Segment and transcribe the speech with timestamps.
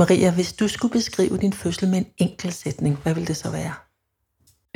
[0.00, 3.50] Maria, hvis du skulle beskrive din fødsel med en enkelt sætning, hvad ville det så
[3.50, 3.72] være?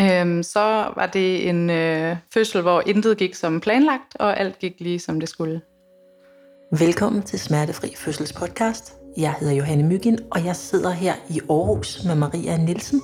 [0.00, 0.60] Øhm, så
[0.96, 5.20] var det en øh, fødsel, hvor intet gik som planlagt, og alt gik lige som
[5.20, 5.60] det skulle.
[6.78, 8.94] Velkommen til Smertefri Fødsels podcast.
[9.16, 13.00] Jeg hedder Johanne Myggen, og jeg sidder her i Aarhus med Maria Nielsen,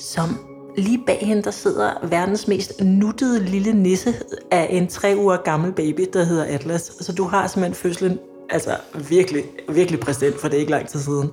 [0.00, 0.28] som
[0.76, 4.14] lige bag hende, der sidder verdens mest nuttede lille nisse
[4.50, 6.92] af en tre uger gammel baby, der hedder Atlas.
[7.00, 8.18] Så du har simpelthen fødslen
[8.50, 8.76] altså
[9.08, 11.30] virkelig, virkelig præsent, for det er ikke lang tid siden.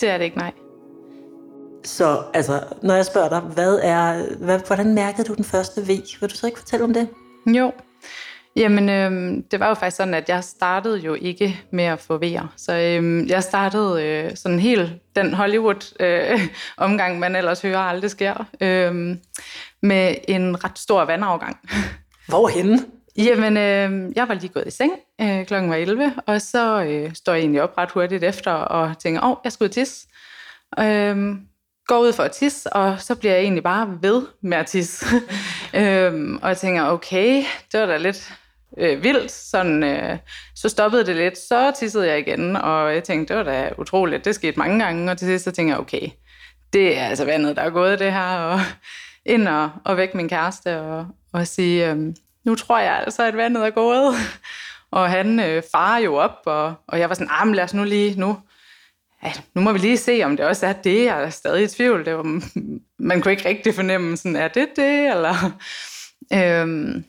[0.00, 0.52] Det er det ikke, nej.
[1.84, 5.86] Så altså, når jeg spørger dig, hvad er, hvad, hvordan mærkede du den første V?
[6.20, 7.08] Vil du så ikke fortælle om det?
[7.46, 7.72] Jo,
[8.56, 12.18] Jamen, øhm, det var jo faktisk sådan, at jeg startede jo ikke med at få
[12.18, 12.46] V'er.
[12.56, 18.46] Så øhm, jeg startede øh, sådan helt den Hollywood-omgang, øh, man ellers hører aldrig sker,
[18.60, 19.16] øh,
[19.82, 21.58] med en ret stor vandafgang.
[22.28, 22.78] Hvorhenne?
[23.16, 27.14] Jamen, øh, jeg var lige gået i seng, øh, klokken var 11, og så øh,
[27.14, 30.06] står jeg egentlig op ret hurtigt efter og tænker, åh, oh, jeg skal ud tisse.
[30.78, 31.36] Øh,
[31.86, 35.06] går ud for at tisse, og så bliver jeg egentlig bare ved med at tisse.
[35.74, 38.32] øhm, og jeg tænker, okay, det var da lidt
[38.78, 39.30] øh, vildt.
[39.30, 40.18] Sådan, øh,
[40.54, 44.24] så stoppede det lidt, så tissede jeg igen, og jeg tænkte, det var da utroligt.
[44.24, 46.08] Det skete mange gange, og til sidst så tænker jeg, okay,
[46.72, 48.60] det er altså vandet, der er gået det her, og
[49.34, 52.14] ind og, og væk min kæreste, og, og sige, øh,
[52.44, 54.14] nu tror jeg altså, at vandet er gået.
[54.90, 57.74] og han øh, farer jo op, og, og jeg var sådan, ah, men lad os
[57.74, 58.38] nu lige, nu,
[59.24, 61.04] ja, nu må vi lige se, om det også er det.
[61.04, 62.04] Jeg er stadig i tvivl.
[62.04, 62.42] Det var, mm,
[62.98, 65.10] man kunne ikke rigtig fornemme, sådan, er det det?
[65.10, 65.34] Eller,
[66.62, 67.04] øhm,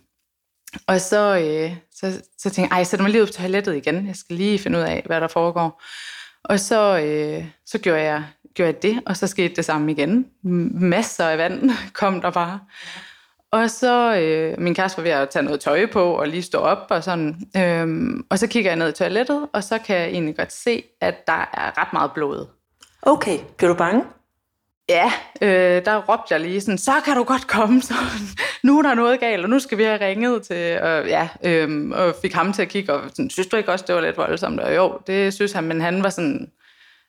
[0.88, 4.08] og så, øh, så, så tænkte jeg, ej, sætter mig lige ud på toilettet igen.
[4.08, 5.82] Jeg skal lige finde ud af, hvad der foregår.
[6.44, 10.26] Og så, øh, så gjorde, jeg, gjorde jeg det, og så skete det samme igen.
[10.74, 12.60] Masser af vand kom der bare.
[13.56, 16.58] Og så, øh, min kæreste var ved at tage noget tøj på og lige stå
[16.58, 17.36] op og sådan.
[17.58, 20.84] Øhm, og så kigger jeg ned i toilettet, og så kan jeg egentlig godt se,
[21.02, 22.46] at der er ret meget blod.
[23.02, 24.04] Okay, bliver du bange?
[24.90, 25.12] Ja,
[25.42, 27.94] øh, der råbte jeg lige sådan, så kan du godt komme, så
[28.64, 31.90] nu er der noget galt, og nu skal vi have ringet til, og, ja, øh,
[31.90, 34.18] og fik ham til at kigge, og sådan, synes du ikke også, det var lidt
[34.18, 34.60] voldsomt?
[34.60, 36.52] Og jo, det synes han, men han var sådan,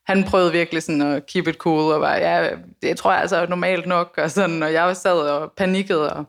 [0.07, 2.49] han prøvede virkelig sådan at keep it cool, og var, ja,
[2.83, 6.13] det tror jeg altså er normalt nok, og sådan, og jeg sad og panikkede.
[6.13, 6.25] Og...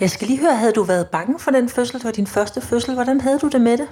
[0.00, 1.98] Jeg skal lige høre, havde du været bange for den fødsel?
[1.98, 2.94] Det var din første fødsel.
[2.94, 3.88] Hvordan havde du det med det?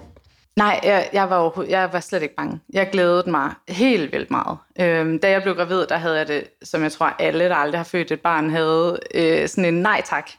[0.57, 2.61] Nej, jeg, jeg, var jeg var slet ikke bange.
[2.73, 4.59] Jeg glædede mig helt vildt meget.
[4.81, 7.79] Øhm, da jeg blev gravid, der havde jeg det, som jeg tror alle, der aldrig
[7.79, 10.31] har født et barn, havde øh, sådan en nej tak.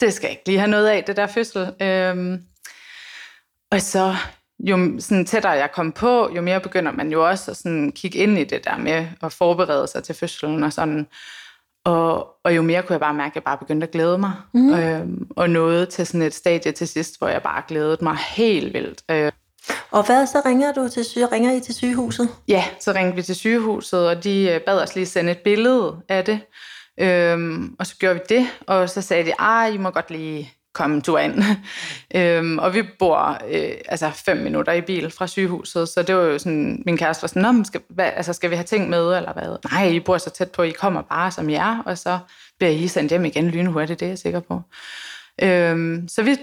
[0.00, 1.72] Det skal jeg ikke lige have noget af, det der fødsel.
[1.82, 2.42] Øhm,
[3.70, 4.16] og så
[4.60, 8.18] jo sådan tættere jeg kom på, jo mere begynder man jo også at sådan kigge
[8.18, 11.06] ind i det der med at forberede sig til fødslen og sådan.
[11.84, 14.32] Og, og jo mere kunne jeg bare mærke, at jeg bare begyndte at glæde mig.
[14.54, 14.74] Mm.
[14.74, 18.74] Øhm, og nåede til sådan et stadie til sidst, hvor jeg bare glædede mig helt
[18.74, 19.02] vildt.
[19.10, 19.32] Øh.
[19.90, 21.26] Og hvad så ringer du til syge?
[21.26, 22.28] Ringer I til sygehuset?
[22.48, 25.96] Ja, så ringte vi til sygehuset, og de øh, bad os lige sende et billede
[26.08, 26.40] af det.
[27.00, 30.52] Øhm, og så gjorde vi det, og så sagde de, ah, I må godt lige
[30.78, 31.20] come to tur
[32.14, 36.22] øhm, og vi bor øh, altså fem minutter i bil fra sygehuset, så det var
[36.22, 39.32] jo sådan, min kæreste var sådan, skal, hvad, altså, skal vi have ting med, eller
[39.32, 39.70] hvad?
[39.72, 42.18] Nej, I bor så tæt på, I kommer bare som jer, og så
[42.58, 44.62] bliver I sendt hjem igen lynhurtigt, det er jeg sikker på.
[45.42, 46.36] Øhm, så vi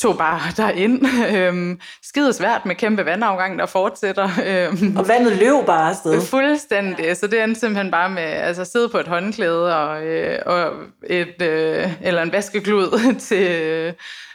[0.00, 1.06] tog bare derind.
[1.36, 4.28] Øhm, skide svært med kæmpe vandafgang, der fortsætter.
[4.46, 6.22] Øhm, og vandet løb bare afsted.
[6.22, 7.04] Fuldstændig.
[7.04, 7.14] Ja.
[7.14, 10.72] Så det endte simpelthen bare med altså, at sidde på et håndklæde og, øh, og
[11.06, 13.92] et, øh, eller en vaskeklud til, øh,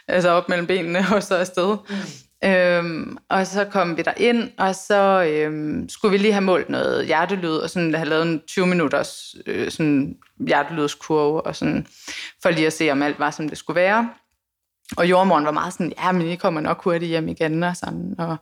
[0.08, 1.76] altså op mellem benene og så afsted.
[1.88, 1.96] Mm.
[2.44, 6.68] Øhm, og så kom vi der ind, og så øhm, skulle vi lige have målt
[6.68, 10.14] noget hjertelyd, og sådan have lavet en 20 minutters øh, sådan
[10.46, 11.86] hjertelydskurve, og sådan,
[12.42, 14.08] for lige at se, om alt var, som det skulle være.
[14.96, 17.62] Og jordmoren var meget sådan, ja, men I kommer nok hurtigt hjem igen.
[17.62, 18.14] Og, sådan.
[18.18, 18.36] og,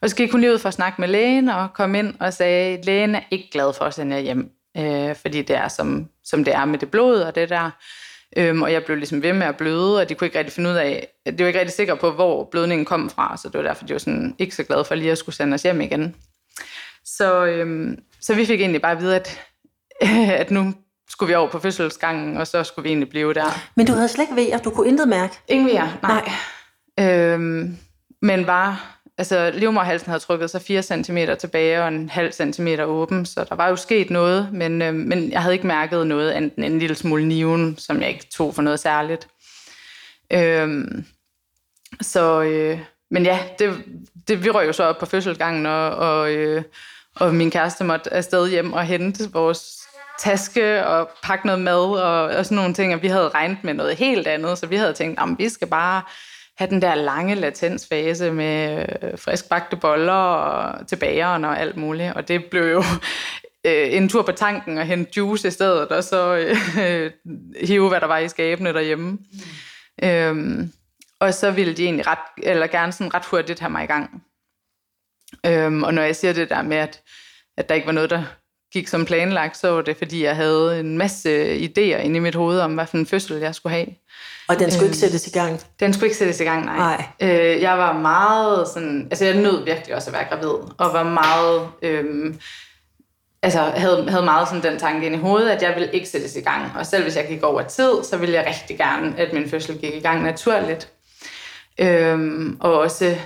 [0.00, 2.32] og så gik hun lige ud for at snakke med lægen og kom ind og
[2.32, 6.08] sagde, lægen er ikke glad for at sende jer hjem, øh, fordi det er som,
[6.24, 7.70] som det er med det blod og det der.
[8.36, 10.70] Øhm, og jeg blev ligesom ved med at bløde, og de kunne ikke rigtig finde
[10.70, 13.66] ud af, de var ikke rigtig sikre på, hvor blødningen kom fra, så det var
[13.66, 16.14] derfor, de var sådan ikke så glade for lige at skulle sende os hjem igen.
[17.04, 19.40] Så, øhm, så vi fik egentlig bare at vide, at,
[20.42, 20.74] at nu
[21.08, 23.60] skulle vi over på fødselsgangen, og så skulle vi egentlig blive der.
[23.74, 25.38] Men du havde slet ikke vejer, du kunne intet mærke?
[25.48, 26.30] Ingen vejer, nej.
[26.98, 27.32] nej.
[27.32, 27.76] Øhm,
[28.22, 28.76] men bare,
[29.18, 33.54] altså livmorhalsen havde trykket sig 4 cm tilbage og en halv centimeter åben, så der
[33.54, 36.94] var jo sket noget, men, øhm, men jeg havde ikke mærket noget enten en lille
[36.94, 39.28] smule niven, som jeg ikke tog for noget særligt.
[40.32, 41.04] Øhm,
[42.00, 42.80] så, øh,
[43.10, 43.84] men ja, det,
[44.28, 46.62] det, vi røg jo så op på fødselsgangen, og, og, øh,
[47.16, 49.77] og min kæreste måtte afsted hjem og hente vores
[50.18, 53.74] taske og pakke noget mad og, og sådan nogle ting, og vi havde regnet med
[53.74, 56.02] noget helt andet, så vi havde tænkt, at vi skal bare
[56.58, 62.12] have den der lange latensfase med øh, friskbagte boller og tilbageren og alt muligt.
[62.14, 62.82] Og det blev jo
[63.66, 67.10] øh, en tur på tanken og hente juice i stedet, og så øh,
[67.66, 69.10] hive, hvad der var i skabene derhjemme.
[69.10, 69.18] Mm.
[70.08, 70.72] Øhm,
[71.20, 74.22] og så ville de egentlig ret, eller gerne sådan ret hurtigt have mig i gang.
[75.46, 77.02] Øhm, og når jeg siger det der med, at,
[77.56, 78.24] at der ikke var noget, der
[78.72, 82.34] gik som planlagt, så var det, fordi jeg havde en masse idéer inde i mit
[82.34, 83.86] hoved om, hvad for en fødsel jeg skulle have.
[84.48, 85.60] Og den skulle øhm, ikke sættes i gang?
[85.80, 86.76] Den skulle ikke sættes i gang, nej.
[86.76, 87.04] nej.
[87.20, 91.02] Øh, jeg var meget sådan, altså jeg nød virkelig også at være gravid, og var
[91.02, 92.40] meget, øhm,
[93.42, 96.36] altså havde, havde meget sådan den tanke ind i hovedet, at jeg ville ikke sættes
[96.36, 96.72] i gang.
[96.78, 99.78] Og selv hvis jeg gik over tid, så ville jeg rigtig gerne, at min fødsel
[99.78, 100.92] gik i gang naturligt.
[101.78, 103.16] Øhm, og også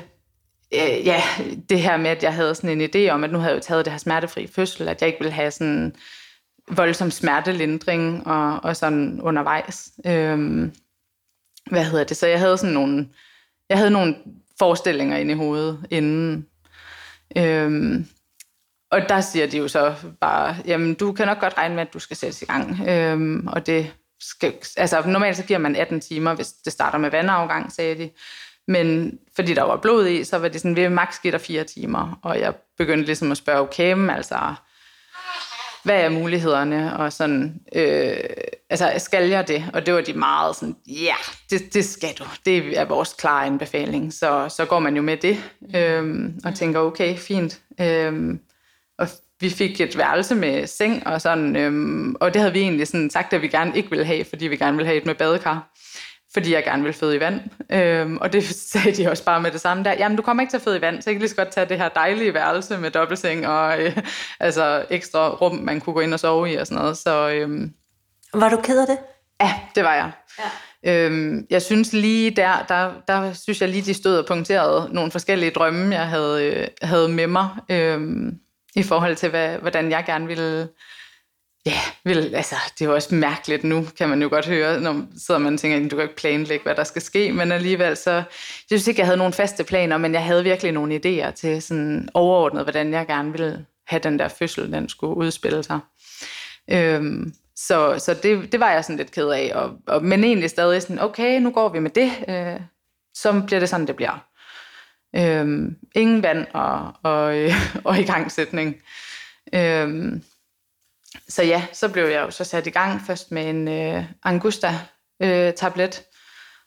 [0.74, 1.22] øh, ja,
[1.68, 3.66] det her med, at jeg havde sådan en idé om, at nu havde jeg jo
[3.66, 5.94] taget det her smertefri fødsel, at jeg ikke ville have sådan
[6.70, 9.90] voldsom smertelindring og, og sådan undervejs.
[10.06, 10.72] Øhm,
[11.70, 12.16] hvad hedder det?
[12.16, 13.08] Så jeg havde sådan nogle,
[13.68, 14.16] jeg havde nogle
[14.58, 16.46] forestillinger inde i hovedet inden.
[17.36, 18.06] Øhm,
[18.90, 21.94] og der siger de jo så bare, jamen du kan nok godt regne med, at
[21.94, 22.88] du skal sættes i gang.
[22.88, 27.10] Øhm, og det skal, altså normalt så giver man 18 timer, hvis det starter med
[27.10, 28.10] vandafgang, sagde de.
[28.68, 31.64] Men fordi der var blod i, så var det sådan, vi maks give der fire
[31.64, 32.18] timer.
[32.22, 34.54] Og jeg begyndte ligesom at spørge, okay, men altså,
[35.82, 36.96] hvad er mulighederne?
[36.96, 38.16] Og sådan, øh,
[38.70, 39.64] altså, skal jeg det?
[39.72, 41.18] Og det var de meget sådan, ja, yeah,
[41.50, 42.24] det, det skal du.
[42.46, 44.12] Det er vores klare anbefaling.
[44.12, 45.44] Så, så går man jo med det,
[45.76, 47.60] øh, og tænker, okay, fint.
[47.80, 48.38] Øh,
[48.98, 49.08] og
[49.40, 53.10] vi fik et værelse med seng og sådan, øhm, og det havde vi egentlig sådan
[53.10, 55.72] sagt, at vi gerne ikke ville have, fordi vi gerne ville have et med badekar
[56.34, 57.40] fordi jeg gerne vil føde i vand.
[57.72, 59.92] Øhm, og det sagde de også bare med det samme der.
[59.92, 61.48] Jamen, du kommer ikke til at føde i vand, så jeg kan lige så godt
[61.48, 63.96] tage det her dejlige værelse med dobbeltseng og øh,
[64.40, 66.96] altså ekstra rum, man kunne gå ind og sove i og sådan noget.
[66.96, 67.72] Så, øhm,
[68.34, 68.98] var du ked af det?
[69.40, 70.10] Ja, det var jeg.
[70.38, 70.50] Ja.
[70.84, 75.10] Øhm, jeg synes lige der, der, der synes jeg lige, de stod og punkterede nogle
[75.10, 78.38] forskellige drømme, jeg havde, øh, havde med mig, øhm,
[78.74, 80.68] i forhold til, hvad, hvordan jeg gerne ville
[81.66, 85.02] Ja, vel, altså, det er jo også mærkeligt nu, kan man jo godt høre, når
[85.16, 88.10] sidder man og tænker, du kan ikke planlægge, hvad der skal ske, men alligevel så,
[88.10, 88.24] jeg
[88.66, 92.08] synes ikke, jeg havde nogle faste planer, men jeg havde virkelig nogle idéer til sådan
[92.14, 95.80] overordnet, hvordan jeg gerne ville have den der fødsel, den skulle udspille sig.
[96.70, 100.50] Øhm, så så det, det var jeg sådan lidt ked af, og, og, men egentlig
[100.50, 102.60] stadig sådan, okay, nu går vi med det, øh,
[103.14, 104.26] så bliver det sådan, det bliver.
[105.16, 107.52] Øhm, ingen vand og, og, øh,
[107.84, 108.76] og igangsætning.
[109.54, 110.22] Øhm,
[111.28, 115.98] så ja, så blev jeg jo så sat i gang først med en øh, Angusta-tablet.
[115.98, 116.04] Øh,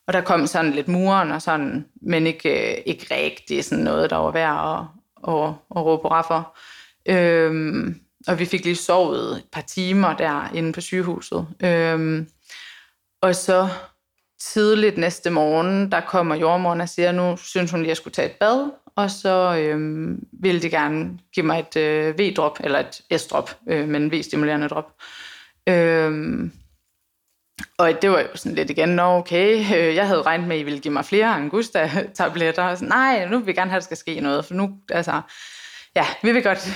[0.07, 4.09] og der kom sådan lidt muren og sådan, men ikke, øh, ikke rigtig sådan noget,
[4.09, 4.79] der var værd
[5.27, 6.57] at, at, at råbe for.
[7.05, 11.47] Øhm, og vi fik lige sovet et par timer der inde på sygehuset.
[11.63, 12.29] Øhm,
[13.21, 13.69] og så
[14.41, 18.13] tidligt næste morgen, der kommer jordmoren og siger, nu synes hun lige, at jeg skulle
[18.13, 22.79] tage et bad og så øh, ville de gerne give mig et øh, V-drop, eller
[22.79, 24.91] et S-drop, øh, men V-stimulerende drop.
[25.69, 26.49] Øh,
[27.77, 30.61] og det var jo sådan lidt igen, nå okay, øh, jeg havde regnet med, at
[30.61, 32.75] I ville give mig flere Angusta-tabletter.
[32.75, 35.21] Så, nej, nu vil vi gerne have, at der skal ske noget, for nu, altså,
[35.95, 36.69] ja, vi vil godt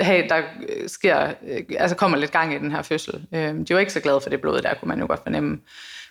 [0.00, 3.26] have, der øh, sker, øh, altså kommer lidt gang i den her fødsel.
[3.34, 5.58] Øh, de var ikke så glade for det blod der, kunne man jo godt fornemme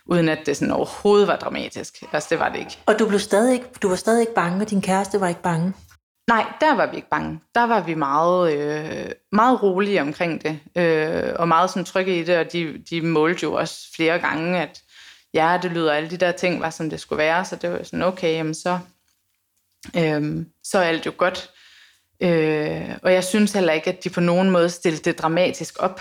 [0.06, 2.02] uden at det sådan overhovedet var dramatisk.
[2.12, 2.78] Altså, det var det ikke.
[2.86, 5.42] Og du, blev stadig ikke, du var stadig ikke bange, og din kæreste var ikke
[5.42, 5.72] bange?
[6.28, 7.40] Nej, der var vi ikke bange.
[7.54, 12.24] Der var vi meget, øh, meget rolige omkring det, øh, og meget sådan trygge i
[12.24, 14.82] det, og de, de målte jo også flere gange, at
[15.34, 17.82] ja, det lyder, alle de der ting var, som det skulle være, så det var
[17.82, 18.78] sådan, okay, jamen så,
[19.96, 21.50] øh, så er alt jo godt.
[22.20, 26.00] Øh, og jeg synes heller ikke, at de på nogen måde stillede det dramatisk op.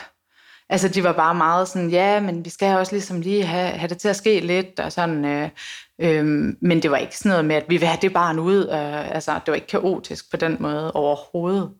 [0.74, 3.90] Altså, de var bare meget sådan, ja, men vi skal også ligesom lige have, have
[3.90, 5.50] det til at ske lidt, og sådan, øh,
[6.00, 6.26] øh,
[6.62, 9.16] men det var ikke sådan noget med, at vi vil have det barn ud, øh,
[9.16, 11.74] altså, det var ikke kaotisk på den måde overhovedet.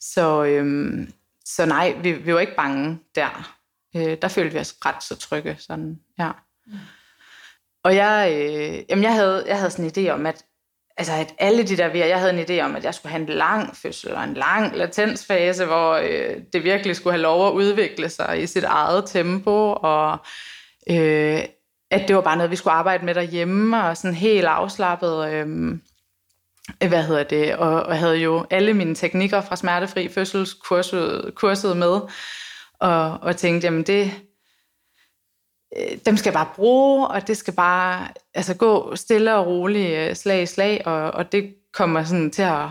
[0.00, 1.08] Så, øh,
[1.44, 3.56] så nej, vi, vi var ikke bange der.
[3.96, 6.30] Øh, der følte vi os ret så trygge, sådan, ja.
[6.66, 6.72] Mm.
[7.84, 10.44] Og jeg, øh, jamen jeg, havde, jeg havde sådan en idé om, at
[10.96, 13.28] altså at alle de der jeg havde en idé om, at jeg skulle have en
[13.28, 18.08] lang fødsel og en lang latensfase, hvor øh, det virkelig skulle have lov at udvikle
[18.08, 20.18] sig i sit eget tempo, og
[20.90, 21.40] øh,
[21.90, 25.78] at det var bare noget, vi skulle arbejde med derhjemme, og sådan helt afslappet, øh,
[26.88, 32.00] hvad hedder det, og, og havde jo alle mine teknikker fra smertefri fødselskurset kurset med,
[32.80, 34.12] og, og tænkte, jamen det,
[36.06, 40.16] dem skal jeg bare bruge, og det skal bare altså, gå stille og roligt øh,
[40.16, 42.66] slag i slag, og, og det kommer sådan til at,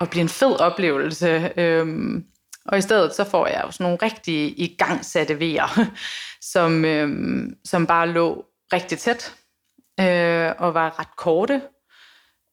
[0.00, 1.52] at blive en fed oplevelse.
[1.56, 2.24] Øhm,
[2.66, 5.84] og i stedet så får jeg jo sådan nogle rigtig igangsatte vejer,
[6.52, 9.34] som, øhm, som bare lå rigtig tæt
[10.00, 11.62] øh, og var ret korte,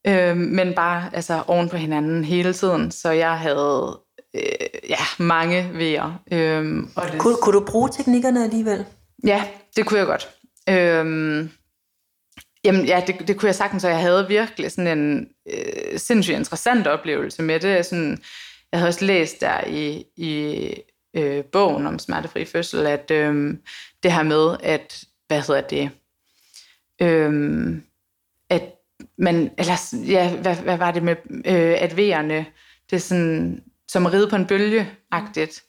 [0.08, 2.92] øh, men bare altså, oven på hinanden hele tiden.
[2.92, 4.00] Så jeg havde
[4.36, 6.22] øh, ja, mange vejer.
[6.32, 8.86] Øhm, og det, Kunne, kunne du bruge teknikkerne alligevel?
[9.26, 10.30] Ja, det kunne jeg godt.
[10.70, 11.50] Øhm,
[12.64, 16.38] jamen ja, det, det kunne jeg sagtens, og jeg havde virkelig sådan en øh, sindssygt
[16.38, 17.86] interessant oplevelse med det.
[17.86, 18.22] Sådan,
[18.72, 20.74] jeg havde også læst der i, i
[21.18, 23.58] øh, bogen om smertefri fødsel, at øh,
[24.04, 25.90] det her med, at, hvad hedder det,
[27.02, 27.82] øh,
[28.50, 28.64] at
[29.18, 32.46] man, eller ja, hvad, hvad var det med, øh, at V'erne,
[32.90, 35.64] det er sådan, som at ride på en bølge-agtigt.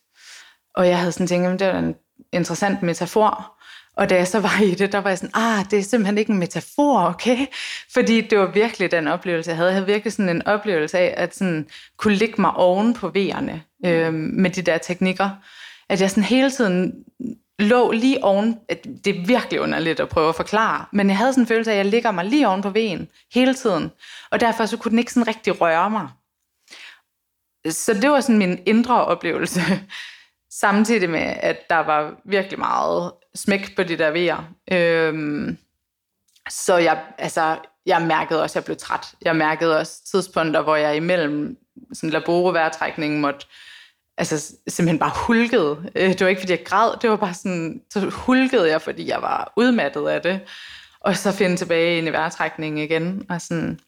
[0.75, 1.95] Og jeg havde sådan tænkt, at det var en
[2.33, 3.55] interessant metafor.
[3.97, 6.19] Og da jeg så var i det, der var jeg sådan, ah, det er simpelthen
[6.19, 7.47] ikke en metafor, okay?
[7.95, 9.69] Fordi det var virkelig den oplevelse, jeg havde.
[9.69, 13.87] Jeg havde virkelig sådan en oplevelse af, at sådan kunne ligge mig oven på V'erne
[13.87, 15.31] øh, med de der teknikker.
[15.89, 17.05] At jeg sådan hele tiden
[17.59, 18.59] lå lige oven,
[19.05, 21.75] det er virkelig underligt at prøve at forklare, men jeg havde sådan en følelse af,
[21.75, 23.91] at jeg ligger mig lige oven på vejen hele tiden.
[24.31, 26.09] Og derfor så kunne den ikke sådan rigtig røre mig.
[27.71, 29.61] Så det var sådan min indre oplevelse.
[30.51, 34.55] Samtidig med, at der var virkelig meget smæk på de der vejer.
[34.73, 35.59] Øhm,
[36.51, 39.07] så jeg, altså, jeg mærkede også, at jeg blev træt.
[39.23, 41.57] Jeg mærkede også tidspunkter, hvor jeg imellem
[41.93, 43.47] sådan laboreværtrækningen måtte
[44.19, 45.91] altså, simpelthen bare hulkede.
[45.95, 49.09] Øh, det var ikke, fordi jeg græd, det var bare sådan, så hulkede jeg, fordi
[49.09, 50.41] jeg var udmattet af det.
[51.01, 53.27] Og så finde tilbage ind i vejrtrækningen igen.
[53.31, 53.81] Og sådan,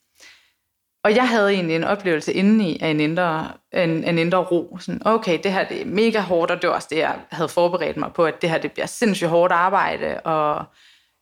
[1.04, 4.78] og jeg havde egentlig en oplevelse indeni af en indre, en, en indre ro.
[4.80, 7.48] Sådan, okay, det her det er mega hårdt, og det var også det, jeg havde
[7.48, 10.20] forberedt mig på, at det her det bliver sindssygt hårdt arbejde.
[10.20, 10.64] Og,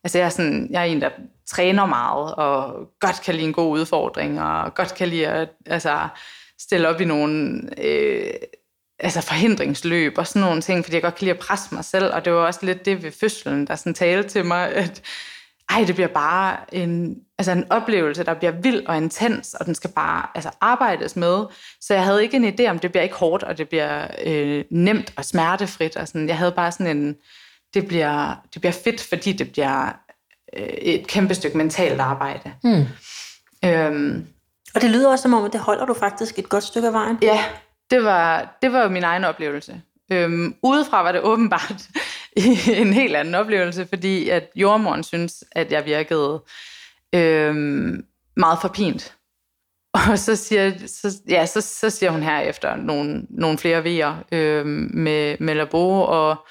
[0.03, 1.09] altså, jeg, er sådan, jeg er en, der
[1.47, 6.07] træner meget, og godt kan lide en god udfordring, og godt kan lide at altså,
[6.59, 8.33] stille op i nogle øh,
[8.99, 12.13] altså forhindringsløb og sådan nogle ting, fordi jeg godt kan lide at presse mig selv,
[12.13, 15.01] og det var også lidt det ved fødslen, der sådan talte til mig, at
[15.69, 19.75] ej, det bliver bare en, altså en oplevelse, der bliver vild og intens, og den
[19.75, 21.45] skal bare altså, arbejdes med.
[21.81, 24.63] Så jeg havde ikke en idé om, det bliver ikke hårdt, og det bliver øh,
[24.71, 25.95] nemt og smertefrit.
[25.95, 26.27] Og sådan.
[26.27, 27.15] Jeg havde bare sådan en,
[27.73, 29.85] det bliver, det bliver fedt, fordi det bliver
[30.57, 32.51] øh, et kæmpe stykke mentalt arbejde.
[32.63, 32.85] Hmm.
[33.65, 34.27] Øhm,
[34.75, 36.93] og det lyder også som om, at det holder du faktisk et godt stykke af
[36.93, 37.17] vejen.
[37.21, 37.43] Ja,
[37.89, 39.81] det var, det var jo min egen oplevelse.
[40.11, 41.87] Øhm, udefra var det åbenbart
[42.83, 46.43] en helt anden oplevelse, fordi at jordmoren synes, at jeg virkede
[47.15, 47.55] øh,
[48.37, 49.15] meget forpint.
[50.11, 54.15] Og så siger, så, ja, så, så siger hun her efter nogle, nogle flere vejer
[54.31, 56.47] øh, med, med labo, og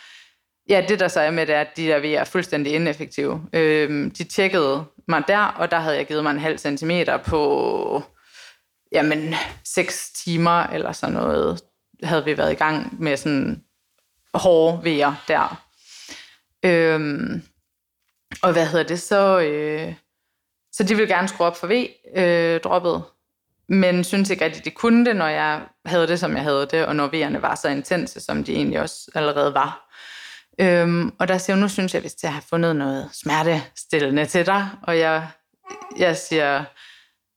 [0.69, 3.43] ja, det der så er med det, er, at de der vejer er fuldstændig ineffektive.
[3.53, 8.03] Øh, de tjekkede mig der, og der havde jeg givet mig en halv centimeter på
[8.93, 11.61] jamen, seks timer eller sådan noget,
[12.03, 13.63] havde vi været i gang med sådan
[14.35, 15.68] hårde vejer der.
[16.65, 17.43] Øhm,
[18.43, 19.41] og hvad hedder det så?
[19.41, 19.95] Øh,
[20.73, 23.03] så de ville gerne skrue op for V-droppet, øh,
[23.69, 26.87] men synes ikke rigtig, de kunne det, når jeg havde det, som jeg havde det,
[26.87, 29.89] og når V'erne var så intense, som de egentlig også allerede var.
[30.61, 34.47] Øhm, og der siger hun, nu synes jeg, hvis jeg har fundet noget smertestillende til
[34.47, 35.29] dig, og jeg,
[35.99, 36.65] jeg siger,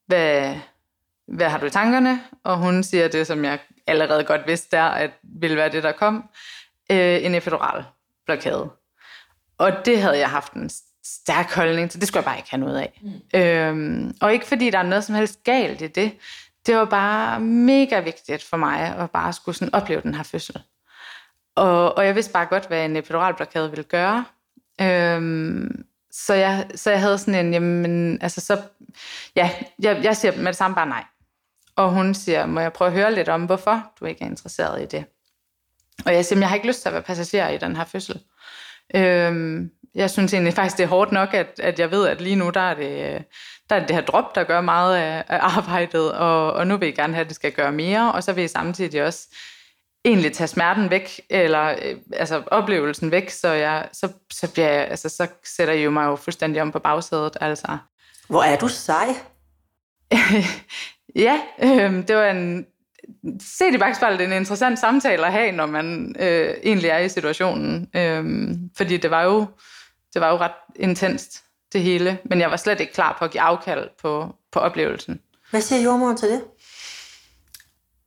[0.07, 0.55] hvad,
[1.27, 2.23] hvad har du i tankerne?
[2.43, 5.91] Og hun siger det, som jeg allerede godt vidste der, at ville være det, der
[5.91, 6.29] kom.
[6.91, 7.83] Øh, en epidural
[8.25, 8.69] blokade.
[9.61, 10.69] Og det havde jeg haft en
[11.03, 11.99] stærk holdning til.
[11.99, 13.01] Det skulle jeg bare ikke have noget af.
[13.01, 13.39] Mm.
[13.39, 16.11] Øhm, og ikke fordi der er noget som helst galt i det.
[16.65, 20.61] Det var bare mega vigtigt for mig at bare skulle sådan opleve den her fødsel.
[21.55, 24.25] Og, og jeg vidste bare godt, hvad en epiduralblokade ville gøre.
[24.81, 28.61] Øhm, så, jeg, så jeg havde sådan en, jamen, altså så,
[29.35, 31.03] ja, jeg, jeg siger med det samme bare nej.
[31.75, 34.81] Og hun siger, må jeg prøve at høre lidt om, hvorfor du ikke er interesseret
[34.81, 35.05] i det?
[36.05, 38.21] Og jeg siger, jeg har ikke lyst til at være passager i den her fødsel.
[38.95, 42.35] Øhm, jeg synes egentlig faktisk, det er hårdt nok, at, at jeg ved, at lige
[42.35, 43.23] nu, der er det,
[43.69, 46.85] der er det her drop, der gør meget af, af arbejdet, og, og nu vil
[46.85, 49.27] jeg gerne have, at det skal gøre mere, og så vil jeg samtidig også
[50.05, 54.87] egentlig tage smerten væk, eller øh, altså oplevelsen væk, så, jeg, så, så, bliver jeg,
[54.87, 57.37] altså, så sætter jeg jo mig jo fuldstændig om på bagsædet.
[57.41, 57.77] Altså.
[58.27, 59.07] Hvor er du sej?
[61.25, 62.65] ja, øh, det var en,
[63.39, 67.89] set i bagspejlet en interessant samtale at have, når man øh, egentlig er i situationen.
[67.95, 69.45] Øh, fordi det var jo
[70.13, 71.43] det var jo ret intenst,
[71.73, 72.17] det hele.
[72.25, 75.19] Men jeg var slet ikke klar på at give afkald på, på oplevelsen.
[75.49, 76.43] Hvad siger jordmoren til det?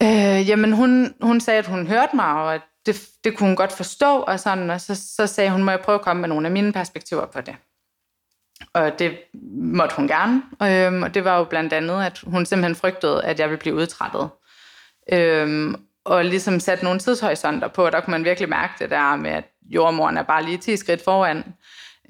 [0.03, 3.57] Øh, jamen, hun, hun sagde, at hun hørte mig, og at det, det kunne hun
[3.57, 6.29] godt forstå, og, sådan, og så, så sagde hun, må jeg prøve at komme med
[6.29, 7.57] nogle af mine perspektiver på det.
[8.73, 9.19] Og det
[9.55, 10.43] måtte hun gerne.
[10.63, 13.75] Øhm, og det var jo blandt andet, at hun simpelthen frygtede, at jeg ville blive
[13.75, 14.29] udtrættet.
[15.13, 19.17] Øhm, og ligesom sat nogle tidshorisonter på, og der kunne man virkelig mærke det der
[19.17, 21.45] med, at jordmoren er bare lige 10 skridt foran.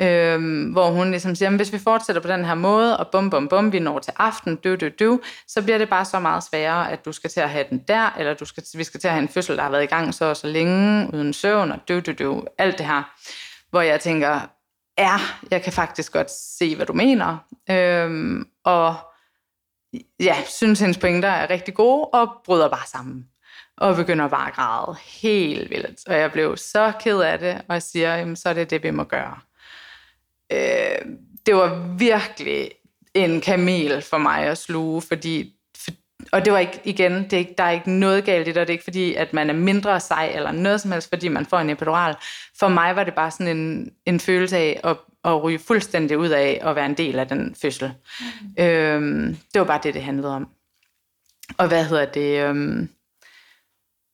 [0.01, 3.49] Øhm, hvor hun ligesom siger, hvis vi fortsætter på den her måde, og bum, bum,
[3.49, 6.93] bum, vi når til aften, du, du, du, så bliver det bare så meget sværere,
[6.93, 9.15] at du skal til at have den der, eller du skal, vi skal til at
[9.15, 11.79] have en fødsel, der har været i gang så og så længe, uden søvn, og
[11.89, 13.03] du, du, du, alt det her.
[13.71, 14.41] Hvor jeg tænker,
[14.99, 15.17] ja,
[15.51, 17.37] jeg kan faktisk godt se, hvad du mener.
[17.71, 18.97] Øhm, og
[20.21, 23.29] ja, synes, hendes pointer er rigtig gode, og bryder bare sammen.
[23.77, 26.09] Og begynder bare at græde helt vildt.
[26.09, 28.91] Og jeg blev så ked af det, og siger, jamen, så er det det, vi
[28.91, 29.39] må gøre.
[30.53, 31.07] Øh,
[31.47, 32.71] det var virkelig
[33.15, 35.55] en kamel for mig at sluge, fordi
[36.33, 38.61] og det var ikke, igen, det er ikke, der er ikke noget galt i det,
[38.61, 41.29] og det er ikke fordi, at man er mindre sej eller noget som helst, fordi
[41.29, 42.17] man får en epidural.
[42.59, 46.29] For mig var det bare sådan en, en følelse af at, at ryge fuldstændig ud
[46.29, 47.93] af at være en del af den fødsel.
[48.21, 48.65] Mm.
[48.65, 50.49] Øhm, det var bare det, det handlede om.
[51.59, 52.49] Og hvad hedder det?
[52.49, 52.89] Øhm,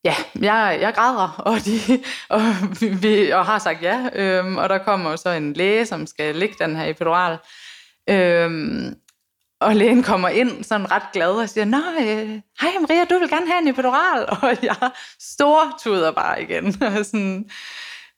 [0.05, 2.41] ja, jeg, jeg græder, og, de, og,
[3.03, 4.09] vi, og har sagt ja.
[4.15, 7.39] Øhm, og der kommer så en læge, som skal lægge den her epidural.
[8.11, 8.97] Øhm,
[9.61, 13.47] og lægen kommer ind sådan ret glad og siger, nej, hej Maria, du vil gerne
[13.47, 14.27] have en epidural.
[14.43, 16.73] Og jeg stortuder bare igen.
[17.05, 17.51] sådan,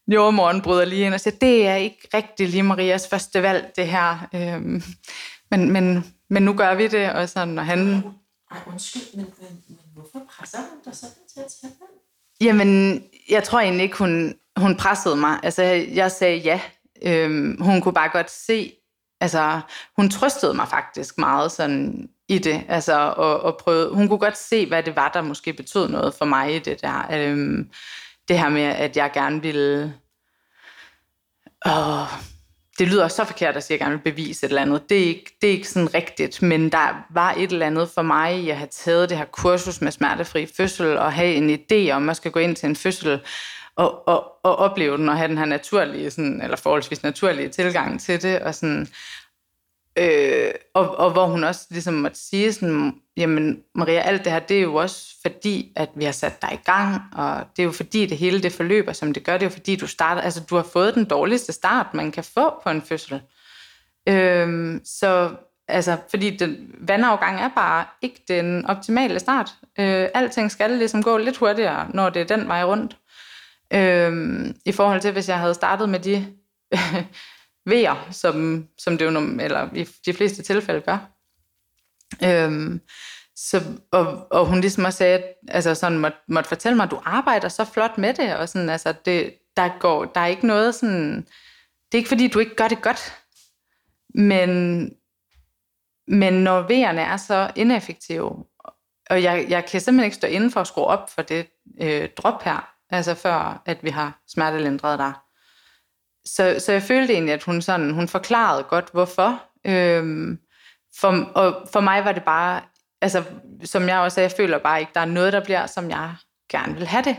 [0.09, 3.87] jordmoren bryder lige ind og siger, det er ikke rigtig lige Marias første valg, det
[3.87, 4.29] her.
[4.35, 4.83] Øhm,
[5.51, 8.05] men, men, men nu gør vi det, og sådan, og han...
[8.51, 12.47] Ej, undskyld, men, men, men hvorfor presser hun dig sådan til at tage den?
[12.47, 15.41] Jamen, jeg tror egentlig ikke, hun, hun pressede mig.
[15.43, 15.63] Altså,
[15.95, 16.61] jeg sagde ja.
[17.03, 18.73] Øhm, hun kunne bare godt se,
[19.21, 19.61] altså,
[19.97, 24.37] hun trøstede mig faktisk meget sådan i det, altså, og, og prøvede, hun kunne godt
[24.37, 27.07] se, hvad det var, der måske betød noget for mig i det der.
[27.13, 27.71] Øhm,
[28.29, 29.95] det her med, at jeg gerne ville,
[31.67, 32.07] åh,
[32.79, 34.89] det lyder så forkert at sige, at jeg gerne vil bevise et eller andet.
[34.89, 38.03] Det er, ikke, det er ikke sådan rigtigt, men der var et eller andet for
[38.03, 41.91] mig i at have taget det her kursus med smertefri fødsel, og have en idé
[41.91, 43.21] om, at man skal gå ind til en fødsel,
[43.77, 48.01] og, og, og opleve den, og have den her naturlige, sådan, eller forholdsvis naturlige tilgang
[48.01, 48.89] til det, og sådan,
[49.99, 54.39] Øh, og, og hvor hun også ligesom måtte sige sådan, jamen Maria, alt det her,
[54.39, 57.67] det er jo også fordi, at vi har sat dig i gang, og det er
[57.67, 59.33] jo fordi, det hele det forløber, som det gør.
[59.33, 62.25] Det er jo fordi, du starter, altså du har fået den dårligste start, man kan
[62.25, 63.21] få på en fødsel.
[64.09, 65.31] Øh, så
[65.69, 69.51] altså, fordi den vandafgang er bare ikke den optimale start.
[69.79, 72.97] Øh, alting skal ligesom gå lidt hurtigere, når det er den vej rundt.
[73.73, 76.27] Øh, I forhold til, hvis jeg havde startet med de
[77.67, 80.99] vejer, som, som det jo eller i de fleste tilfælde gør.
[82.25, 82.81] Øhm,
[83.37, 86.91] så, og, og hun ligesom også sagde, at, altså sådan måtte, måtte fortælle mig, at
[86.91, 90.47] du arbejder så flot med det, og sådan, altså det, der, går, der er ikke
[90.47, 91.17] noget sådan,
[91.87, 93.13] det er ikke fordi, du ikke gør det godt,
[94.15, 94.93] men,
[96.09, 98.45] men når vejerne er så ineffektive,
[99.11, 101.47] og jeg, jeg kan simpelthen ikke stå inden for at skrue op for det
[101.81, 105.25] øh, drop her, altså før at vi har smertelindret der,
[106.25, 109.43] så, så jeg følte egentlig, at hun, sådan, hun forklarede godt, hvorfor.
[109.67, 110.39] Øhm,
[111.01, 112.61] for, og for mig var det bare,
[113.01, 113.25] altså,
[113.65, 116.15] som jeg også sagde, jeg føler bare ikke, der er noget, der bliver, som jeg
[116.51, 117.17] gerne vil have det.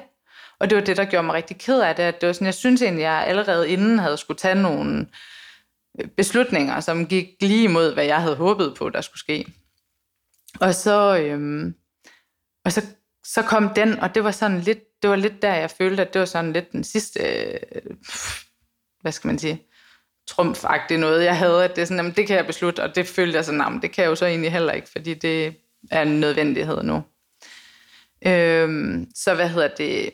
[0.59, 2.03] Og det var det, der gjorde mig rigtig ked af det.
[2.03, 5.07] At det var sådan, jeg synes egentlig, at jeg allerede inden havde skulle tage nogle
[5.99, 9.45] øh, beslutninger, som gik lige imod, hvad jeg havde håbet på, der skulle ske.
[10.59, 11.73] Og så, øhm,
[12.65, 12.85] og så,
[13.23, 16.13] så kom den, og det var sådan lidt, det var lidt der, jeg følte, at
[16.13, 17.97] det var sådan lidt den sidste øh,
[19.03, 19.61] hvad skal man sige,
[20.27, 23.07] trumfagtigt noget, jeg havde, at det er sådan, jamen, det kan jeg beslutte, og det
[23.07, 25.55] følte jeg sådan, jamen, det kan jeg jo så egentlig heller ikke, fordi det
[25.91, 27.03] er en nødvendighed nu.
[28.25, 30.09] Øhm, så hvad hedder det,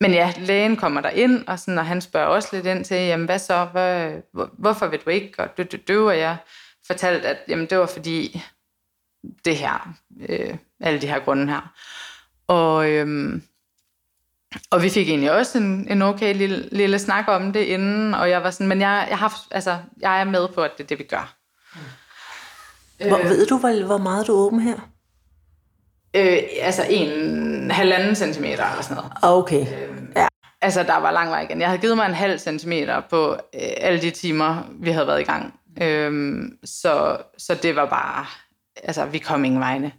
[0.00, 2.96] men ja, lægen kommer der ind, og, sådan, og han spørger også lidt ind til,
[2.96, 6.36] jamen hvad så, hvad, hvor, hvorfor vil du ikke, og du, du, du, og jeg?
[6.86, 8.42] Fortalte, at jamen, det var fordi
[9.44, 9.94] det her,
[10.28, 11.74] øh, alle de her grunde her.
[12.46, 13.42] Og, øhm,
[14.70, 18.30] og vi fik egentlig også en, en okay lille, lille snak om det inden, og
[18.30, 20.88] jeg var sådan, men jeg, jeg, har, altså, jeg er med på, at det er
[20.88, 21.36] det, vi gør.
[23.08, 24.76] Hvor, øh, ved du, hvor, hvor meget du er åben her?
[26.16, 29.12] Øh, altså en halvanden centimeter eller sådan noget.
[29.22, 30.26] Okay, øh, ja.
[30.60, 31.60] Altså, der var lang vej igen.
[31.60, 35.20] Jeg havde givet mig en halv centimeter på øh, alle de timer, vi havde været
[35.20, 35.54] i gang.
[35.82, 38.26] Øh, så, så det var bare,
[38.82, 39.92] altså, vi kom ingen vegne.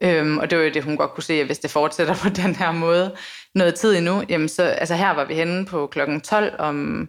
[0.00, 2.28] Øhm, og det var jo det, hun godt kunne se, at hvis det fortsætter på
[2.42, 3.16] den her måde
[3.54, 7.08] noget tid endnu, jamen så, altså her var vi henne på klokken 12 om,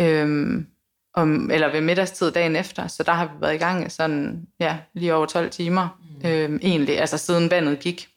[0.00, 0.66] øhm,
[1.14, 4.78] om, eller ved middagstid dagen efter, så der har vi været i gang sådan, ja,
[4.94, 6.28] lige over 12 timer, mm.
[6.28, 8.08] øhm, egentlig, altså siden vandet gik.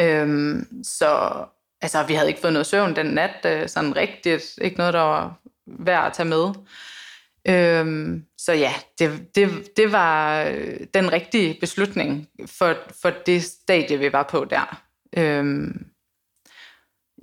[0.00, 1.44] Øhm, så
[1.80, 5.00] altså, vi havde ikke fået noget søvn den nat, øh, sådan rigtigt, ikke noget, der
[5.00, 6.52] var værd at tage med.
[7.48, 13.98] Øhm, så ja, det, det, det var øh, den rigtige beslutning for, for det stadie,
[13.98, 14.82] vi var på der.
[15.16, 15.86] Øhm,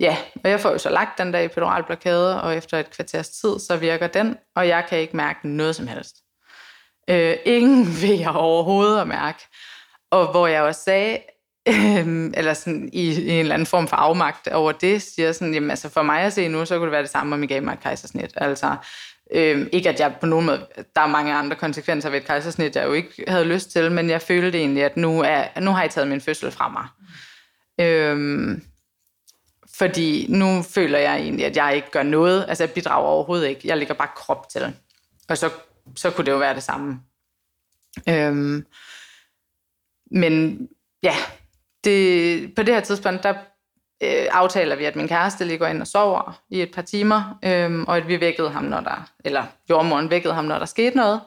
[0.00, 3.58] ja, og jeg får jo så lagt den der epiduralblokade, og efter et kvarters tid,
[3.58, 6.16] så virker den, og jeg kan ikke mærke noget som helst.
[7.10, 9.42] Øh, ingen vil jeg overhovedet at mærke.
[10.10, 11.18] Og hvor jeg også sagde,
[11.68, 15.54] øh, eller sådan i, i en eller anden form for afmagt over det, siger sådan,
[15.54, 17.46] jamen altså for mig at se nu, så kunne det være det samme, om I
[17.46, 18.32] gav mig et kejsersnit.
[18.36, 18.76] Altså,
[19.30, 22.76] øh, ikke at jeg på nogen måde, der er mange andre konsekvenser ved et kejsersnit,
[22.76, 25.82] jeg jo ikke havde lyst til, men jeg følte egentlig, at nu, er, nu har
[25.82, 26.86] jeg taget min fødsel fra mig.
[27.78, 27.84] Mm.
[27.84, 28.58] Øh,
[29.78, 32.44] fordi nu føler jeg egentlig, at jeg ikke gør noget.
[32.48, 33.68] Altså, jeg bidrager overhovedet ikke.
[33.68, 34.74] Jeg ligger bare krop til.
[35.28, 35.50] Og så,
[35.96, 37.00] så kunne det jo være det samme.
[38.08, 38.66] Øhm,
[40.10, 40.60] men
[41.02, 41.14] ja,
[41.84, 43.34] det, på det her tidspunkt, der
[44.02, 47.38] øh, aftaler vi, at min kæreste lige går ind og sover i et par timer,
[47.44, 50.96] øhm, og at vi vækkede ham, når der, eller jordmoren vækkede ham, når der skete
[50.96, 51.20] noget.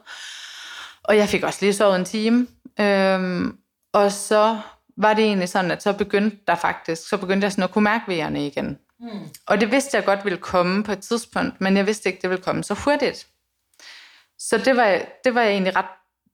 [1.04, 2.46] Og jeg fik også lige sovet en time.
[2.80, 3.56] Øhm,
[3.92, 4.58] og så
[4.96, 7.84] var det egentlig sådan, at så begyndte der faktisk, så begyndte jeg sådan at kunne
[7.84, 8.78] mærke vejerne igen.
[9.00, 9.28] Mm.
[9.46, 12.30] Og det vidste jeg godt ville komme på et tidspunkt, men jeg vidste ikke, det
[12.30, 13.26] ville komme så hurtigt.
[14.38, 15.86] Så det var, det var jeg egentlig ret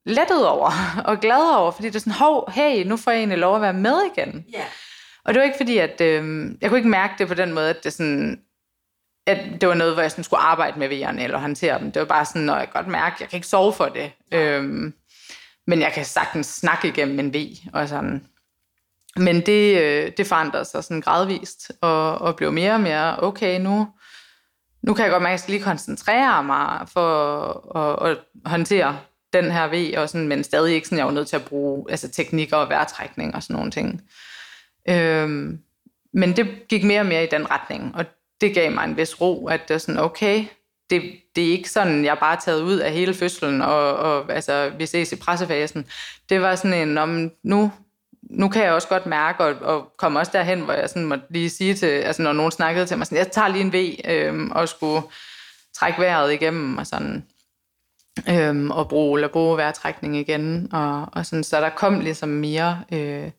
[0.06, 0.70] lettet over
[1.08, 3.62] og glad over, fordi det er sådan, hov, hey, nu får jeg egentlig lov at
[3.62, 4.44] være med igen.
[4.54, 4.66] Yeah.
[5.26, 7.70] Og det var ikke fordi, at øh, jeg kunne ikke mærke det på den måde,
[7.70, 8.40] at det sådan,
[9.26, 11.92] at det var noget, hvor jeg sådan skulle arbejde med vejerne eller håndtere dem.
[11.92, 14.12] Det var bare sådan, når jeg godt mærke, jeg kan ikke sove for det.
[14.32, 14.94] Øhm,
[15.66, 17.36] men jeg kan sagtens snakke igennem en V
[17.72, 18.24] og sådan.
[19.16, 23.60] Men det, øh, det forandrede sig sådan gradvist, og, og blev mere og mere, okay,
[23.60, 23.88] nu,
[24.82, 28.98] nu kan jeg godt mærke, at jeg skal lige koncentrere mig for at, at håndtere
[29.32, 31.90] den her V, og sådan, men stadig ikke sådan, jeg var nødt til at bruge
[31.90, 34.02] altså, teknikker og vejrtrækning og sådan nogle ting.
[34.88, 35.58] Øhm,
[36.12, 38.04] men det gik mere og mere i den retning, og
[38.40, 40.44] det gav mig en vis ro, at det er sådan, okay,
[40.90, 41.02] det,
[41.36, 44.72] det er ikke sådan, jeg bare er taget ud af hele fødslen, og, og altså,
[44.78, 45.86] vi ses i pressefasen.
[46.28, 47.72] Det var sådan en, om nu
[48.30, 51.24] nu kan jeg også godt mærke, og, og komme også derhen, hvor jeg sådan måtte
[51.30, 54.00] lige sige til, altså når nogen snakkede til mig, sådan, jeg tager lige en V,
[54.04, 55.02] øhm, og skulle
[55.74, 57.26] trække vejret igennem, og sådan,
[58.30, 62.84] øhm, og bruge, eller bruge vejrtrækning igen, og, og sådan, så der kom ligesom mere,
[62.92, 63.30] øh,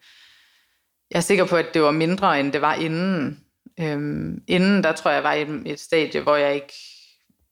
[1.12, 3.40] jeg er sikker på, at det var mindre, end det var inden.
[3.80, 6.74] Øhm, inden, der tror jeg, var i et stadie, hvor jeg ikke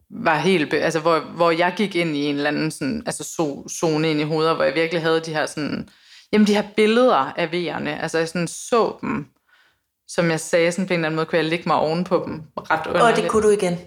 [0.09, 3.23] var helt, altså hvor, hvor jeg gik ind i en eller anden sådan, altså
[3.69, 5.89] zone ind i hovedet, hvor jeg virkelig havde de her sådan,
[6.31, 9.25] Jamen de her billeder af vejerne, altså jeg sådan så dem,
[10.07, 12.41] som jeg sagde, sådan på en eller anden måde, kunne jeg ligge mig ovenpå dem
[12.57, 13.17] ret underligt.
[13.17, 13.77] Og det kunne du igen?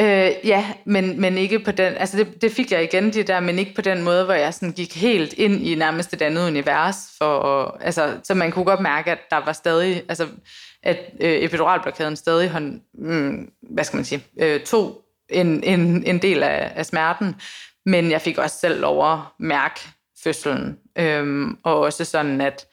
[0.00, 3.40] Øh, ja, men, men ikke på den, altså det, det fik jeg igen, det der,
[3.40, 6.46] men ikke på den måde, hvor jeg sådan gik helt ind i nærmest et andet
[6.46, 7.40] univers, for,
[7.80, 10.28] altså, så man kunne godt mærke, at der var stadig, altså,
[10.82, 16.22] at øh, epiduralblokaden stadig, hånd, mm, hvad skal man sige, øh, tog en, en, en
[16.22, 17.34] del af, af smerten,
[17.86, 19.80] men jeg fik også selv lov at mærke
[20.24, 20.78] fødslen.
[20.98, 22.66] Øhm, og også sådan, at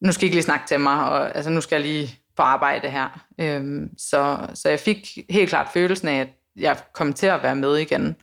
[0.00, 2.42] nu skal I ikke lige snakke til mig, og altså, nu skal jeg lige på
[2.42, 3.24] arbejde her.
[3.40, 7.56] Øhm, så, så jeg fik helt klart følelsen af, at jeg kom til at være
[7.56, 8.16] med igen,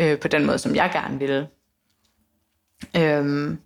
[0.00, 1.48] øh, på den måde, som jeg gerne ville.
[2.96, 3.58] Øhm,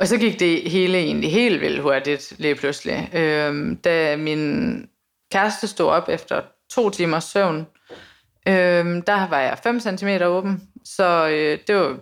[0.00, 3.10] og så gik det hele egentlig helt vildt hurtigt lige pludselig.
[3.14, 4.86] Øhm, da min
[5.32, 7.66] kæreste stod op efter to timers søvn,
[8.48, 11.96] øhm, der var jeg 5 cm åben, så øh, det var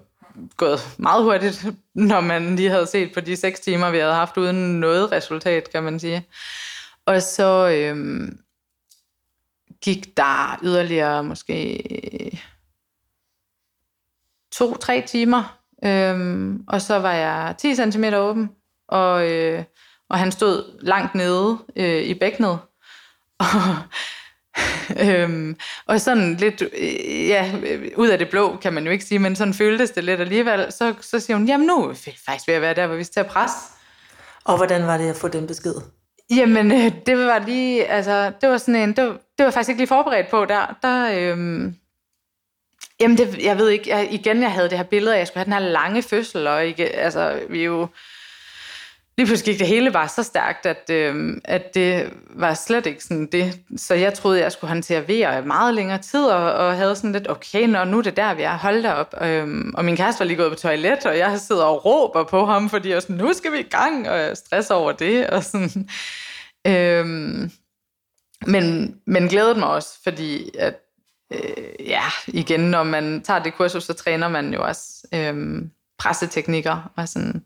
[0.56, 4.36] gået meget hurtigt, når man lige havde set på de seks timer, vi havde haft
[4.36, 6.26] uden noget resultat, kan man sige.
[7.06, 8.38] Og så øhm,
[9.80, 12.40] gik der yderligere måske
[14.52, 18.50] to-tre timer, øhm, og så var jeg 10 cm åben,
[18.88, 19.64] og, øh,
[20.08, 22.58] og han stod langt nede øh, i bækkenet.
[23.38, 23.46] Og
[25.06, 27.52] øhm, og sådan lidt, øh, ja,
[27.96, 30.72] ud af det blå, kan man jo ikke sige, men sådan føltes det lidt alligevel.
[30.72, 33.04] Så, så siger hun, jamen nu er vi faktisk ved at være der, hvor vi
[33.04, 33.56] skal til at presse.
[34.44, 35.74] Og hvordan var det at få den besked?
[36.36, 39.68] Jamen, øh, det var lige, altså, det var sådan en, det var, det var faktisk
[39.68, 40.76] ikke lige forberedt på der.
[40.82, 41.76] Der, øhm,
[43.00, 45.38] jamen, det, jeg ved ikke, jeg, igen, jeg havde det her billede, at jeg skulle
[45.38, 47.88] have den her lange fødsel, og ikke, altså, vi jo,
[49.22, 53.04] lige pludselig gik det hele bare så stærkt, at, øh, at det var slet ikke
[53.04, 53.60] sådan det.
[53.76, 57.30] Så jeg troede, jeg skulle håndtere VR meget længere tid, og, og havde sådan lidt,
[57.30, 59.14] okay, når nu er det der, vi er, hold da op.
[59.20, 62.46] Øh, og min kæreste var lige gået på toilet, og jeg sidder og råber på
[62.46, 65.26] ham, fordi jeg sådan, nu skal vi i gang, og jeg stresser over det.
[65.30, 65.88] Og sådan.
[66.66, 67.06] Øh,
[68.46, 70.74] men, men glædede mig også, fordi at,
[71.32, 75.62] øh, ja, igen, når man tager det kursus, så træner man jo også øh,
[75.98, 77.42] presseteknikker og sådan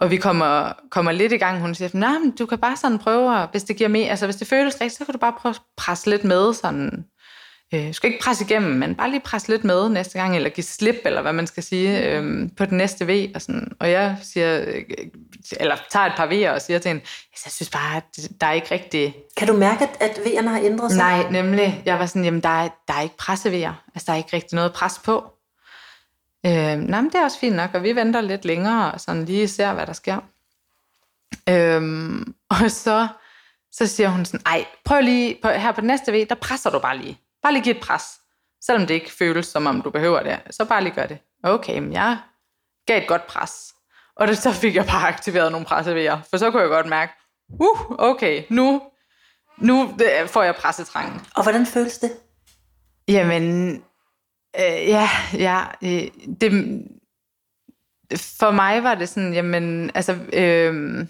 [0.00, 1.60] og vi kommer, kommer lidt i gang.
[1.60, 4.36] Hun siger, nej, men du kan bare sådan prøve, hvis det giver mere, altså hvis
[4.36, 7.04] det føles rigtigt, så kan du bare prøve at presse lidt med sådan,
[7.74, 10.64] øh, skal ikke presse igennem, men bare lige presse lidt med næste gang, eller give
[10.64, 13.30] slip, eller hvad man skal sige, øh, på den næste V.
[13.34, 13.68] Og, sådan.
[13.80, 14.84] og jeg siger, øh,
[15.60, 17.02] eller tager et par V'er og siger til hende,
[17.44, 19.14] jeg synes bare, at der er ikke rigtig...
[19.36, 20.98] Kan du mærke, at V'erne har ændret sig?
[20.98, 21.82] Nej, nemlig.
[21.86, 23.72] Jeg var sådan, jamen der er, der er ikke presse V'er.
[23.94, 25.24] Altså der er ikke rigtig noget pres på.
[26.46, 29.24] Øh, nej, men det er også fint nok, og vi venter lidt længere, og sådan
[29.24, 30.18] lige ser, hvad der sker.
[31.48, 33.08] Øhm, og så,
[33.72, 36.70] så siger hun sådan, ej, prøv lige, på, her på den næste V, der presser
[36.70, 37.20] du bare lige.
[37.42, 38.04] Bare lige give et pres.
[38.62, 41.18] Selvom det ikke føles, som om du behøver det, så bare lige gør det.
[41.42, 42.18] Okay, men jeg
[42.86, 43.74] gav et godt pres.
[44.16, 47.12] Og det, så fik jeg bare aktiveret nogle pressevejer, for så kunne jeg godt mærke,
[47.48, 48.82] uh, okay, nu,
[49.58, 49.94] nu
[50.26, 51.20] får jeg pressetrangen.
[51.36, 52.12] Og hvordan føles det?
[53.08, 53.82] Jamen,
[54.56, 56.10] øh, ja, ja, øh,
[56.40, 56.52] det,
[58.18, 61.06] for mig var det sådan, jamen, altså, øh,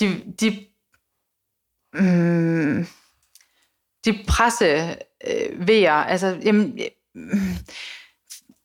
[0.00, 0.66] de, de,
[1.94, 2.86] øh,
[4.04, 6.78] de presse øh, vejer, altså, jamen,
[7.14, 7.36] øh,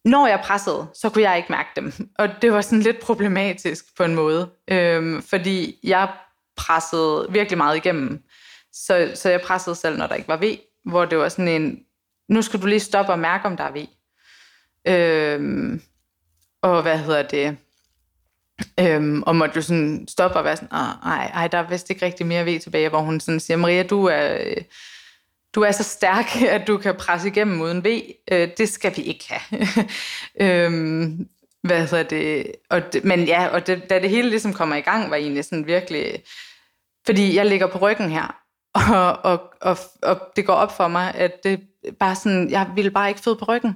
[0.06, 1.94] når jeg pressede, så kunne jeg ikke mærke dem.
[2.20, 6.14] Og det var sådan lidt problematisk på en måde, øh, fordi jeg
[6.58, 8.24] pressede virkelig meget igennem.
[8.74, 11.80] Så, så jeg pressede selv, når der ikke var V, hvor det var sådan en,
[12.28, 13.88] nu skal du lige stoppe og mærke, om der er V.
[14.88, 15.82] Øhm,
[16.62, 17.58] og hvad hedder det,
[18.80, 22.06] øhm, og måtte jo sådan stoppe og være sådan, nej, ej, der er vist ikke
[22.06, 24.54] rigtig mere ved tilbage, hvor hun sådan siger, Maria, du er,
[25.56, 28.02] du er så stærk, at du kan presse igennem uden V.
[28.32, 29.68] Øh, det skal vi ikke have.
[30.66, 31.28] øhm,
[31.64, 32.52] hvad hedder det?
[32.70, 35.46] Og det men ja, og det, da det hele ligesom kommer i gang, var egentlig
[35.46, 36.24] sådan virkelig,
[37.06, 38.36] fordi jeg ligger på ryggen her,
[38.94, 41.60] og, og, og, og det går op for mig, at det
[42.00, 43.76] bare sådan, jeg ville bare ikke føde på ryggen.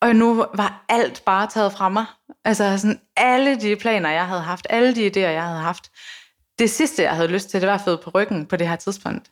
[0.00, 2.04] Og nu var alt bare taget fra mig.
[2.44, 5.90] Altså sådan alle de planer, jeg havde haft, alle de idéer, jeg havde haft.
[6.58, 8.76] Det sidste, jeg havde lyst til, det var at føde på ryggen på det her
[8.76, 9.30] tidspunkt.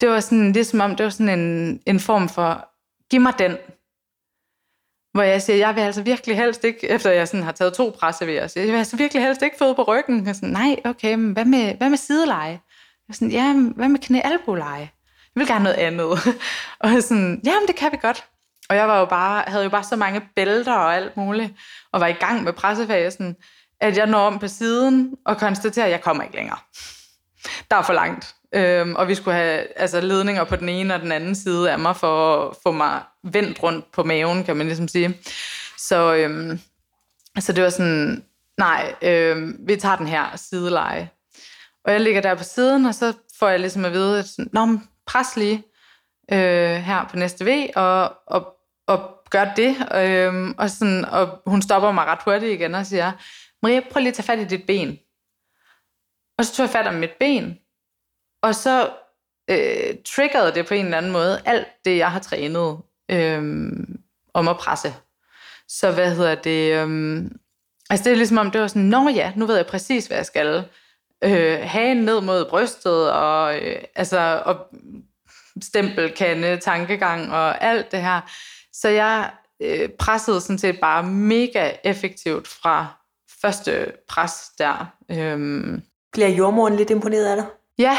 [0.00, 2.68] Det var sådan, det som om, det var sådan en, en form for,
[3.10, 3.56] giv mig den.
[5.12, 7.96] Hvor jeg siger, jeg vil altså virkelig helst ikke, efter jeg sådan har taget to
[7.98, 10.26] presse ved jeg vil altså virkelig helst ikke føde på ryggen.
[10.26, 12.60] Jeg sådan, nej, okay, men hvad med, hvad med sideleje?
[13.08, 14.20] Jeg sådan, ja, hvad med knæ
[15.34, 16.10] vi vil gerne noget andet.
[16.80, 18.24] og sådan, jamen det kan vi godt.
[18.68, 21.52] Og jeg var jo bare, havde jo bare så mange bælter og alt muligt,
[21.92, 23.36] og var i gang med pressefasen,
[23.80, 26.58] at jeg når om på siden og konstaterer, at jeg kommer ikke længere.
[27.70, 28.34] Der er for langt.
[28.54, 31.78] Øhm, og vi skulle have altså, ledninger på den ene og den anden side af
[31.78, 35.18] mig, for at få mig vendt rundt på maven, kan man ligesom sige.
[35.78, 36.60] Så, øhm,
[37.38, 38.24] så det var sådan,
[38.58, 41.10] nej, øhm, vi tager den her sideleje.
[41.84, 44.50] Og jeg ligger der på siden, og så får jeg ligesom at vide, at sådan,
[44.52, 44.78] Nå,
[45.10, 45.64] pres lige
[46.32, 49.76] øh, her på næste V, og, og og gør det.
[49.94, 53.12] Øh, og, sådan, og hun stopper mig ret hurtigt igen og siger,
[53.62, 54.98] Maria, prøv lige at tage fat i dit ben.
[56.38, 57.58] Og så tog jeg fat om mit ben,
[58.42, 58.90] og så
[59.50, 62.78] øh, triggerede det på en eller anden måde alt det, jeg har trænet
[63.10, 63.42] øh,
[64.34, 64.94] om at presse.
[65.68, 66.74] Så hvad hedder det?
[66.74, 67.30] Øh,
[67.90, 70.16] altså det er ligesom om, det var sådan, nå ja, nu ved jeg præcis, hvad
[70.16, 70.64] jeg skal.
[71.24, 74.56] Øh, have ned mod brystet, og, øh, altså, og
[75.62, 78.20] stempelkande, tankegang og alt det her.
[78.72, 79.30] Så jeg
[79.62, 82.86] øh, pressede sådan set bare mega effektivt fra
[83.42, 84.86] første pres der.
[85.10, 85.82] Øhm.
[86.12, 87.46] Bliver jordmoren lidt imponeret af dig?
[87.78, 87.98] Ja,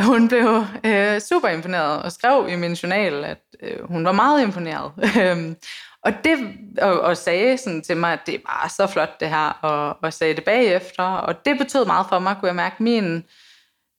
[0.00, 4.42] hun blev øh, super imponeret og skrev i min journal, at øh, hun var meget
[4.42, 4.92] imponeret.
[6.04, 6.38] Og det
[6.82, 10.12] og, og sagde sådan til mig, at det var så flot det her, og, og
[10.12, 11.02] sagde det bagefter.
[11.02, 12.82] Og det betød meget for mig, kunne jeg mærke.
[12.82, 13.24] Min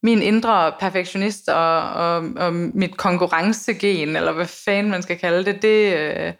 [0.03, 5.61] min indre perfektionist og, og, og mit konkurrencegen, eller hvad fanden man skal kalde det,
[5.61, 6.33] det, øh,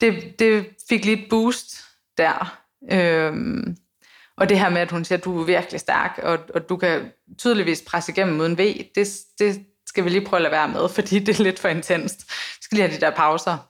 [0.00, 1.84] det, det fik lige et boost
[2.18, 2.58] der.
[2.92, 3.76] Øhm,
[4.36, 6.76] og det her med, at hun siger, at du er virkelig stærk, og, og du
[6.76, 10.68] kan tydeligvis presse igennem uden V, det, det skal vi lige prøve at lade være
[10.68, 12.20] med, fordi det er lidt for intenst.
[12.28, 13.68] Vi skal lige have de der pauser.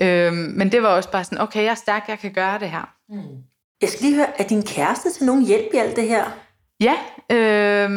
[0.00, 2.70] Øhm, men det var også bare sådan, okay, jeg er stærk, jeg kan gøre det
[2.70, 2.94] her.
[3.08, 3.42] Mm.
[3.80, 6.24] Jeg skal lige høre, er din kæreste til nogen hjælp i alt det her?
[6.80, 6.94] Ja,
[7.30, 7.90] øh,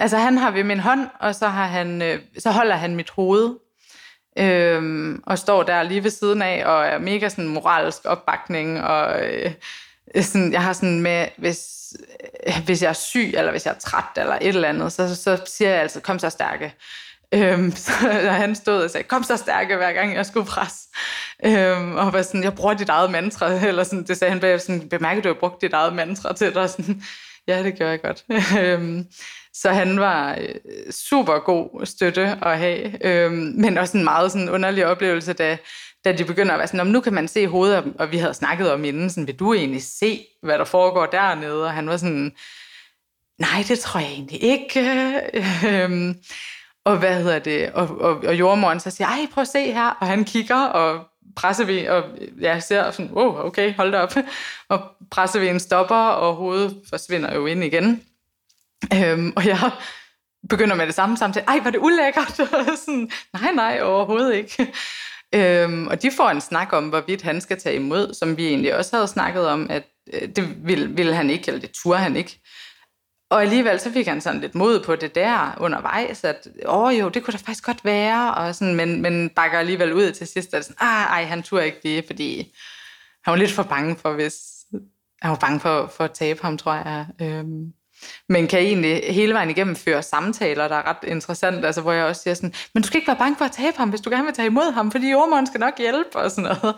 [0.00, 3.10] altså han har ved min hånd, og så, har han, øh, så holder han mit
[3.10, 3.54] hoved,
[4.38, 9.26] øh, og står der lige ved siden af, og er mega sådan moralsk opbakning, og
[9.26, 9.52] øh,
[10.20, 11.92] sådan, jeg har sådan med, hvis,
[12.46, 15.16] øh, hvis jeg er syg, eller hvis jeg er træt, eller et eller andet, så,
[15.16, 16.74] så siger jeg altså, kom så stærke.
[17.34, 17.92] Øhm, så
[18.30, 20.88] han stod og sagde, kom så stærke, hver gang jeg skulle presse.
[21.44, 24.66] Øhm, og var sådan, jeg bruger dit eget mantra, eller sådan, det sagde han bagefter,
[24.66, 27.02] sådan, bemærker du, at jeg brugte dit eget mantra til dig, sådan,
[27.48, 28.24] Ja, det gør jeg godt.
[28.60, 29.06] Øhm,
[29.52, 34.48] så han var øh, super god støtte at have, øhm, men også en meget sådan
[34.48, 35.58] underlig oplevelse, da,
[36.04, 38.72] da de begynder at være sådan, nu kan man se hovedet, og vi havde snakket
[38.72, 41.64] om inden, sådan, vil du egentlig se, hvad der foregår dernede?
[41.64, 42.32] Og han var sådan,
[43.38, 44.80] nej, det tror jeg egentlig ikke.
[45.68, 46.14] Øhm,
[46.84, 49.88] og hvad hedder det, og, og, og jordmoren så siger, ej, prøv at se her,
[50.00, 52.04] og han kigger, og presseven, og
[52.40, 54.14] jeg ser sådan, wow, okay, hold da op,
[54.68, 54.80] og
[55.36, 58.02] en stopper, og hovedet forsvinder jo ind igen.
[58.94, 59.70] Øhm, og jeg
[60.48, 62.36] begynder med det samme samtidig, ej, var det ulækkert?
[62.84, 64.66] sådan, nej, nej, overhovedet ikke.
[65.34, 68.76] Øhm, og de får en snak om, hvorvidt han skal tage imod, som vi egentlig
[68.76, 72.16] også havde snakket om, at øh, det ville, ville han ikke, eller det turde han
[72.16, 72.40] ikke.
[73.34, 77.08] Og alligevel så fik han sådan lidt mod på det der undervejs, at åh jo,
[77.08, 80.54] det kunne da faktisk godt være, og sådan, men, men bakker alligevel ud til sidst,
[80.54, 82.56] at sådan, ah, ej, han turde ikke det, fordi
[83.24, 84.34] han var lidt for bange for, hvis
[85.22, 87.06] han var bange for, for at tabe ham, tror jeg.
[87.20, 87.72] Øhm,
[88.28, 92.04] men kan egentlig hele vejen igennem føre samtaler, der er ret interessant, altså hvor jeg
[92.04, 94.10] også siger sådan, men du skal ikke være bange for at tabe ham, hvis du
[94.10, 96.76] gerne vil tage imod ham, fordi jordmoren skal nok hjælpe og sådan noget.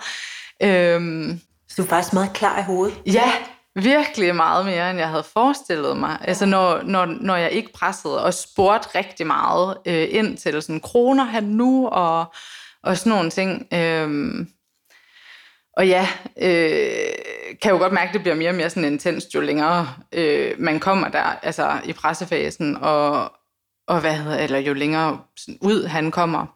[0.62, 3.00] Øhm, så du er faktisk meget klar i hovedet?
[3.06, 3.32] Ja,
[3.82, 6.18] virkelig meget mere, end jeg havde forestillet mig.
[6.20, 10.80] Altså når, når, når jeg ikke pressede og spurgte rigtig meget øh, ind til sådan,
[10.80, 12.34] kroner han nu og,
[12.82, 13.66] og sådan nogle ting.
[13.74, 14.48] Øhm,
[15.76, 16.08] og ja,
[16.42, 17.12] øh,
[17.62, 20.54] kan jo godt mærke, at det bliver mere og mere sådan intenst, jo længere øh,
[20.58, 23.32] man kommer der, altså i pressefasen, og,
[23.88, 25.20] og hvad hedder, eller jo længere
[25.60, 26.55] ud han kommer.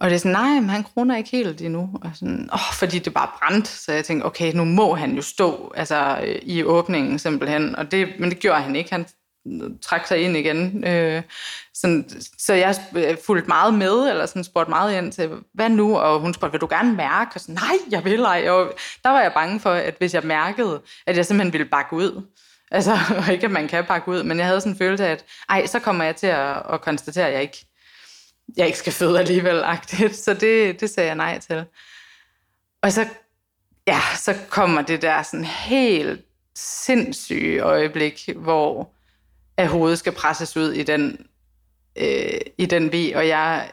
[0.00, 1.90] Og det er sådan, nej, men han kroner ikke helt endnu.
[2.02, 3.68] Og sådan, åh, fordi det bare brændt.
[3.68, 7.76] Så jeg tænkte, okay, nu må han jo stå altså, øh, i åbningen simpelthen.
[7.76, 8.90] Og det, men det gjorde han ikke.
[8.90, 9.06] Han
[9.46, 10.84] øh, trak sig ind igen.
[10.84, 11.22] Øh,
[11.74, 15.98] sådan, så jeg øh, fulgte meget med, eller sådan spurgte meget ind til, hvad nu?
[15.98, 17.30] Og hun spurgte, vil du gerne mærke?
[17.34, 18.50] Og sådan, nej, jeg vil ej.
[18.50, 18.72] Og
[19.04, 22.22] der var jeg bange for, at hvis jeg mærkede, at jeg simpelthen ville bakke ud.
[22.70, 25.10] Altså, og ikke at man kan bakke ud, men jeg havde sådan en følelse af,
[25.10, 27.67] at ej, så kommer jeg til at, at konstatere, at jeg ikke,
[28.56, 30.16] jeg ikke skal føde alligevel, agtigt.
[30.24, 31.64] Så det, det sagde jeg nej til.
[32.82, 33.08] Og så,
[33.86, 38.92] ja, så kommer det der sådan helt sindssyge øjeblik, hvor
[39.56, 41.26] at hovedet skal presses ud i den,
[41.96, 43.72] øh, i den vi, og jeg,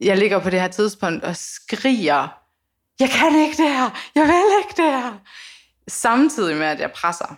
[0.00, 2.28] jeg ligger på det her tidspunkt og skriger,
[3.00, 5.18] jeg kan ikke det her, jeg vil ikke det her,
[5.88, 7.36] samtidig med, at jeg presser.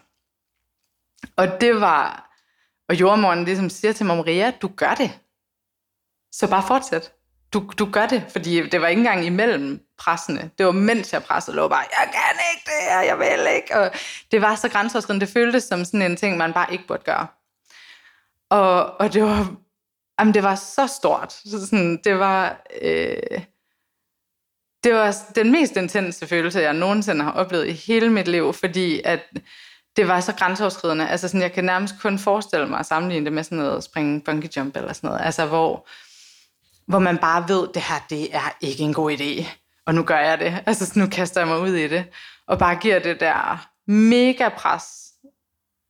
[1.36, 2.30] Og det var,
[2.88, 5.18] og jordmoren ligesom siger til mig, Maria, du gør det.
[6.32, 7.12] Så bare fortsæt.
[7.52, 10.50] Du, du gør det, fordi det var ikke engang imellem pressene.
[10.58, 13.76] Det var mens jeg pressede, lå bare, jeg kan ikke det her, jeg vil ikke.
[13.76, 13.90] Og
[14.30, 15.26] det var så grænseoverskridende.
[15.26, 17.26] Det føltes som sådan en ting, man bare ikke burde gøre.
[18.50, 19.54] Og, og det var,
[20.20, 21.32] jamen det var så stort.
[21.32, 23.40] Så sådan, det var, øh,
[24.84, 29.00] det var den mest intense følelse, jeg nogensinde har oplevet i hele mit liv, fordi
[29.04, 29.20] at
[29.96, 31.08] det var så grænseoverskridende.
[31.08, 34.20] Altså sådan, jeg kan nærmest kun forestille mig at sammenligne det med sådan noget springe
[34.20, 35.24] bungee jump eller sådan noget.
[35.24, 35.88] Altså hvor,
[36.88, 39.46] hvor man bare ved, det her, det er ikke en god idé.
[39.86, 40.62] Og nu gør jeg det.
[40.66, 42.04] Altså nu kaster jeg mig ud i det.
[42.46, 44.84] Og bare giver det der mega pres,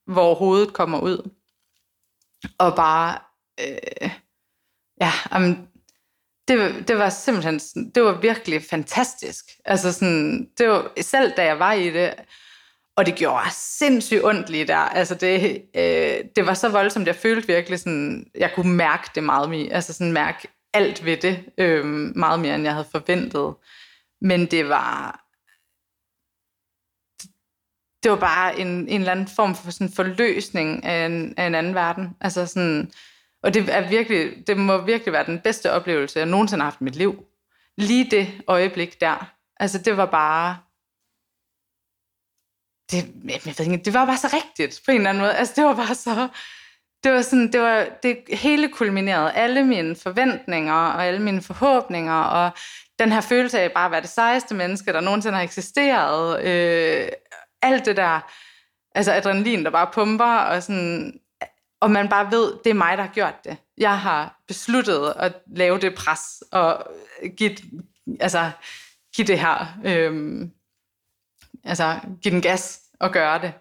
[0.07, 1.31] hvor hovedet kommer ud.
[2.59, 3.19] Og bare,
[3.61, 4.11] øh,
[5.01, 5.69] ja, amen,
[6.49, 7.59] det, det var simpelthen,
[7.95, 9.45] det var virkelig fantastisk.
[9.65, 12.15] Altså sådan, det var, selv da jeg var i det,
[12.97, 14.77] og det gjorde sindssygt ondt lige der.
[14.77, 19.25] Altså det, øh, det var så voldsomt, jeg følte virkelig sådan, jeg kunne mærke det
[19.25, 19.73] meget mere.
[19.73, 21.85] Altså sådan mærke alt ved det, øh,
[22.17, 23.55] meget mere end jeg havde forventet.
[24.21, 25.25] Men det var,
[28.03, 31.55] det var bare en, en eller anden form for sådan forløsning af en, af en
[31.55, 32.17] anden verden.
[32.21, 32.93] Altså sådan,
[33.43, 36.81] og det, er virkelig, det må virkelig være den bedste oplevelse, jeg nogensinde har haft
[36.81, 37.25] i mit liv.
[37.77, 39.33] Lige det øjeblik der.
[39.57, 40.59] Altså det var bare...
[42.91, 45.35] Det, jeg ved ikke, det var bare så rigtigt på en eller anden måde.
[45.37, 46.29] Altså det var bare så...
[47.05, 49.33] Det var sådan, det var det hele kulminerede.
[49.33, 52.51] Alle mine forventninger og alle mine forhåbninger og
[52.99, 56.45] den her følelse af bare at være det sejeste menneske, der nogensinde har eksisteret.
[56.45, 57.09] Øh,
[57.63, 58.21] alt det der,
[58.95, 61.21] altså adrenalin, der bare pumper, og sådan,
[61.81, 63.57] og man bare ved, det er mig, der har gjort det.
[63.79, 66.87] Jeg har besluttet at lave det pres, og
[67.37, 67.57] give,
[68.21, 68.51] altså,
[69.17, 70.41] give det her, øh,
[71.65, 73.53] altså give den gas og gøre det.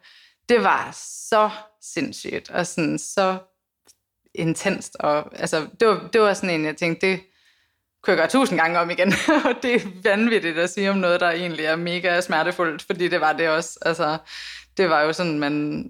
[0.49, 0.89] Det var
[1.29, 1.49] så
[1.93, 3.37] sindssygt, og sådan så
[4.33, 7.19] intenst, og altså, det var, det var sådan en, jeg tænkte, det,
[8.01, 9.13] kunne jeg gøre tusind gange om igen.
[9.45, 13.21] og det er vanvittigt at sige om noget, der egentlig er mega smertefuldt, fordi det
[13.21, 13.79] var det også.
[13.81, 14.17] Altså,
[14.77, 15.85] det var jo sådan, man...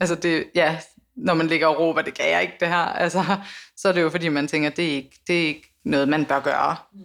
[0.00, 0.80] Altså, det, ja,
[1.16, 3.36] når man ligger og råber, det kan jeg ikke det her, altså,
[3.76, 6.24] så er det jo fordi, man tænker, det er ikke, det er ikke noget, man
[6.24, 6.76] bør gøre.
[6.92, 7.00] Mm.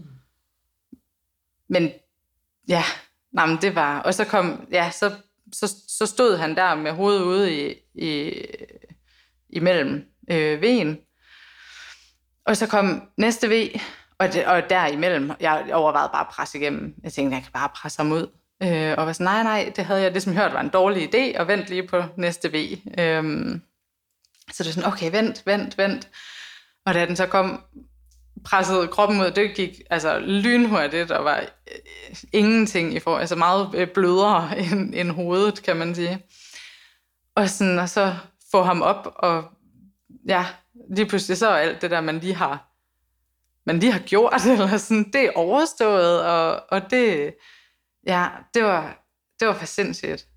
[1.69, 1.91] Men
[2.67, 2.83] ja,
[3.31, 3.99] nej, men det var...
[3.99, 4.67] Og så kom...
[4.71, 5.11] Ja, så,
[5.53, 8.41] så, så stod han der med hovedet ude i, i,
[9.49, 10.97] imellem øh, ven.
[12.45, 13.79] Og så kom næste V,
[14.19, 16.95] og, det, og derimellem, jeg overvejede bare at presse igennem.
[17.03, 18.27] Jeg tænkte, jeg kan bare presse ham ud.
[18.63, 21.39] Øh, og var sådan, nej, nej, det havde jeg ligesom hørt var en dårlig idé,
[21.39, 22.55] og vent lige på næste V.
[22.99, 23.23] Øh,
[24.51, 26.09] så det var sådan, okay, vent, vent, vent.
[26.85, 27.63] Og da den så kom,
[28.45, 33.69] pressede kroppen ud, det gik altså lynhurtigt, og var øh, ingenting i forhold, altså meget
[33.75, 36.23] øh, blødere end, end hovedet, kan man sige.
[37.35, 38.15] Og, sådan, og så
[38.51, 39.43] få ham op, og
[40.27, 40.45] ja,
[40.89, 42.71] lige pludselig så er alt det der, man lige har,
[43.65, 47.33] man lige har gjort, eller sådan, det er overstået, og, og det,
[48.07, 49.05] ja, det var,
[49.39, 50.27] det var for sindssygt.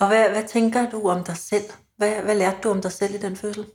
[0.00, 1.64] Og hvad, hvad tænker du om dig selv?
[1.96, 3.66] Hvad, hvad lærte du om dig selv i den fødsel?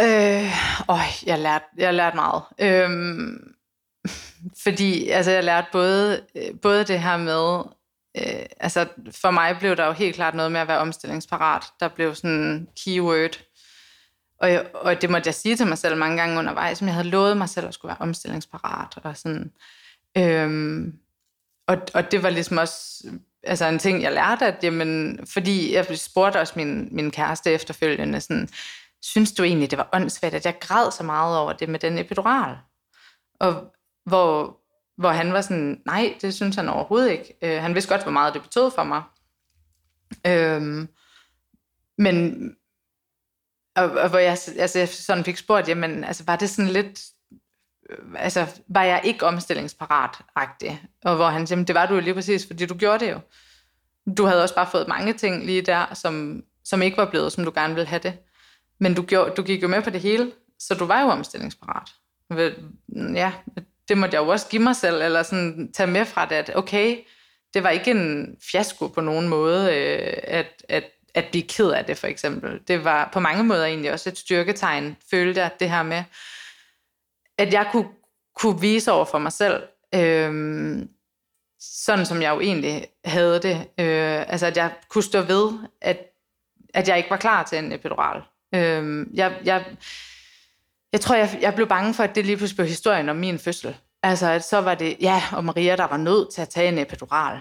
[0.00, 0.52] Øh,
[0.88, 2.42] åh, jeg lærte, jeg lærte meget.
[2.58, 3.54] Øhm,
[4.64, 7.62] fordi altså, jeg lærte både, øh, både det her med,
[8.16, 11.64] øh, altså for mig blev der jo helt klart noget med at være omstillingsparat.
[11.80, 13.40] Der blev sådan en keyword.
[14.40, 17.08] Og, og det måtte jeg sige til mig selv mange gange undervejs, som jeg havde
[17.08, 18.98] lovet mig selv at skulle være omstillingsparat.
[19.04, 19.52] Og sådan,
[20.18, 20.98] øhm,
[21.66, 23.04] og, og det var ligesom også
[23.42, 28.20] altså en ting, jeg lærte, at jamen, fordi jeg spurgte også min, min kæreste efterfølgende,
[28.20, 28.48] sådan,
[29.02, 31.98] synes du egentlig, det var åndssvagt, at jeg græd så meget over det med den
[31.98, 32.56] epidural?
[33.40, 33.74] Og
[34.04, 34.60] hvor,
[34.96, 37.34] hvor han var sådan, nej, det synes han overhovedet ikke.
[37.42, 39.02] Øh, han vidste godt, hvor meget det betød for mig.
[40.26, 40.88] Øhm,
[41.98, 42.44] men,
[43.76, 47.00] og, og hvor jeg, altså, jeg sådan fik spurgt, jamen, altså, var det sådan lidt,
[47.90, 50.86] øh, altså, var jeg ikke omstillingsparat-agtig?
[51.04, 53.20] Og hvor han sagde, det var du jo lige præcis, fordi du gjorde det jo.
[54.16, 57.44] Du havde også bare fået mange ting lige der, som, som ikke var blevet, som
[57.44, 58.18] du gerne ville have det.
[58.80, 61.90] Men du, gjorde, du gik jo med på det hele, så du var jo omstillingsparat.
[63.14, 63.32] Ja,
[63.88, 66.56] det måtte jeg jo også give mig selv, eller sådan tage med fra det, at
[66.56, 66.98] okay,
[67.54, 71.84] det var ikke en fiasko på nogen måde, øh, at, at, at blive ked af
[71.84, 72.60] det, for eksempel.
[72.68, 76.04] Det var på mange måder egentlig også et styrketegn, følte jeg, det her med,
[77.38, 77.88] at jeg kunne,
[78.36, 79.62] kunne vise over for mig selv,
[79.94, 80.78] øh,
[81.60, 83.56] sådan som jeg jo egentlig havde det.
[83.56, 85.98] Øh, altså, at jeg kunne stå ved, at,
[86.74, 88.22] at jeg ikke var klar til en epidural.
[88.54, 89.64] Øhm, jeg, jeg,
[90.92, 93.38] jeg tror, jeg, jeg blev bange for, at det lige pludselig blev historien om min
[93.38, 93.76] fødsel.
[94.02, 96.78] Altså, at så var det, ja, og Maria, der var nødt til at tage en
[96.78, 97.40] epidural.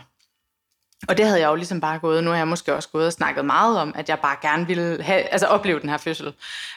[1.07, 2.24] Og det havde jeg jo ligesom bare gået.
[2.24, 5.03] Nu har jeg måske også gået og snakket meget om, at jeg bare gerne ville
[5.03, 6.34] have, altså opleve den her fødsel.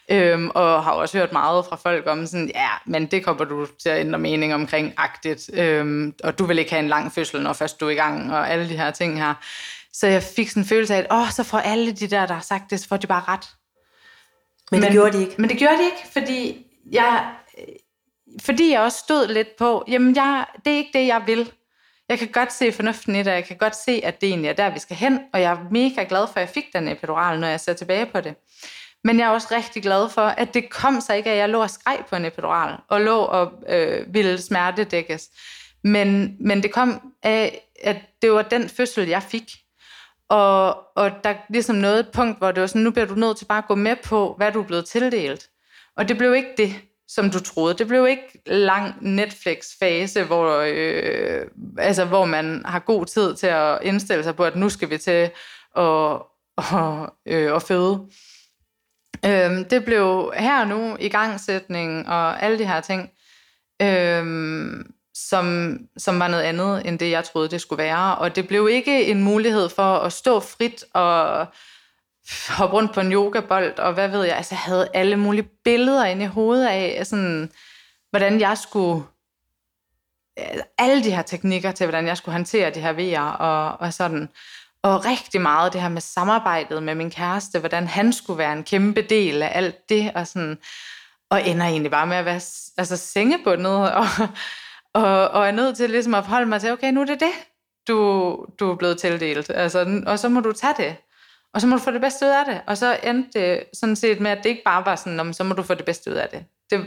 [0.09, 3.67] Øhm, og har også hørt meget fra folk om sådan, ja, men det kommer du
[3.83, 5.51] til at ændre mening omkring agtigt.
[5.55, 8.33] Øhm, og du vil ikke have en lang fødsel, når først du er i gang,
[8.33, 9.35] og alle de her ting her.
[9.93, 12.35] Så jeg fik sådan en følelse af, at åh, så får alle de der, der
[12.35, 13.49] har sagt det, så får de bare ret.
[14.71, 15.35] Men, men det gjorde de ikke?
[15.39, 17.35] Men det gjorde de ikke, fordi jeg,
[18.41, 21.53] fordi jeg også stod lidt på, jamen jeg, det er ikke det, jeg vil.
[22.09, 24.53] Jeg kan godt se fornuften i det, jeg kan godt se, at det egentlig er
[24.53, 27.41] der, vi skal hen, og jeg er mega glad for, at jeg fik den epidural,
[27.41, 28.35] når jeg ser tilbage på det.
[29.05, 31.63] Men jeg er også rigtig glad for, at det kom sig ikke, at jeg lå
[31.63, 35.29] og skreg på en epidural, og lå og øh, ville smertedækkes.
[35.85, 39.51] Men, men det kom af, at det var den fødsel, jeg fik.
[40.29, 43.15] Og, og der er ligesom noget et punkt, hvor det var sådan, nu bliver du
[43.15, 45.49] nødt til bare at gå med på, hvad du er blevet tildelt.
[45.97, 46.75] Og det blev ikke det,
[47.09, 47.75] som du troede.
[47.75, 51.47] Det blev ikke lang Netflix-fase, hvor, øh,
[51.79, 54.99] altså, hvor man har god tid til at indstille sig på, at nu skal vi
[54.99, 55.31] til
[55.77, 56.23] at,
[56.59, 58.09] at, øh, at føde.
[59.27, 63.11] Øhm, det blev her nu i gangsætning og alle de her ting,
[63.83, 68.17] Øhm, som, som var noget andet end det, jeg troede, det skulle være.
[68.17, 71.47] Og det blev ikke en mulighed for at stå frit og
[72.49, 76.05] hoppe rundt på en yogabold, og hvad ved jeg, altså jeg havde alle mulige billeder
[76.05, 77.51] inde i hovedet af, sådan,
[78.11, 79.05] hvordan jeg skulle,
[80.39, 83.93] øh, alle de her teknikker til, hvordan jeg skulle håndtere de her VR og, og
[83.93, 84.29] sådan,
[84.83, 88.65] og rigtig meget det her med samarbejdet med min kæreste, hvordan han skulle være en
[88.65, 90.59] kæmpe del af alt det, og sådan,
[91.31, 92.41] og ender egentlig bare med at være
[92.79, 94.07] altså, sengebundet, og,
[94.95, 97.33] og, og er nødt til ligesom at forholde mig til, okay, nu er det det,
[97.89, 100.97] du, du er blevet tildelt, altså, og så må du tage det.
[101.55, 102.61] Og så må du få det bedste ud af det.
[102.67, 105.55] Og så endte det sådan set med, at det ikke bare var sådan, så må
[105.55, 106.45] du få det bedste ud af det.
[106.71, 106.87] Det,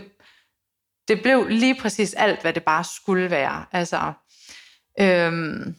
[1.07, 3.65] det blev lige præcis alt, hvad det bare skulle være.
[3.71, 4.13] Altså,
[4.99, 5.75] øhm,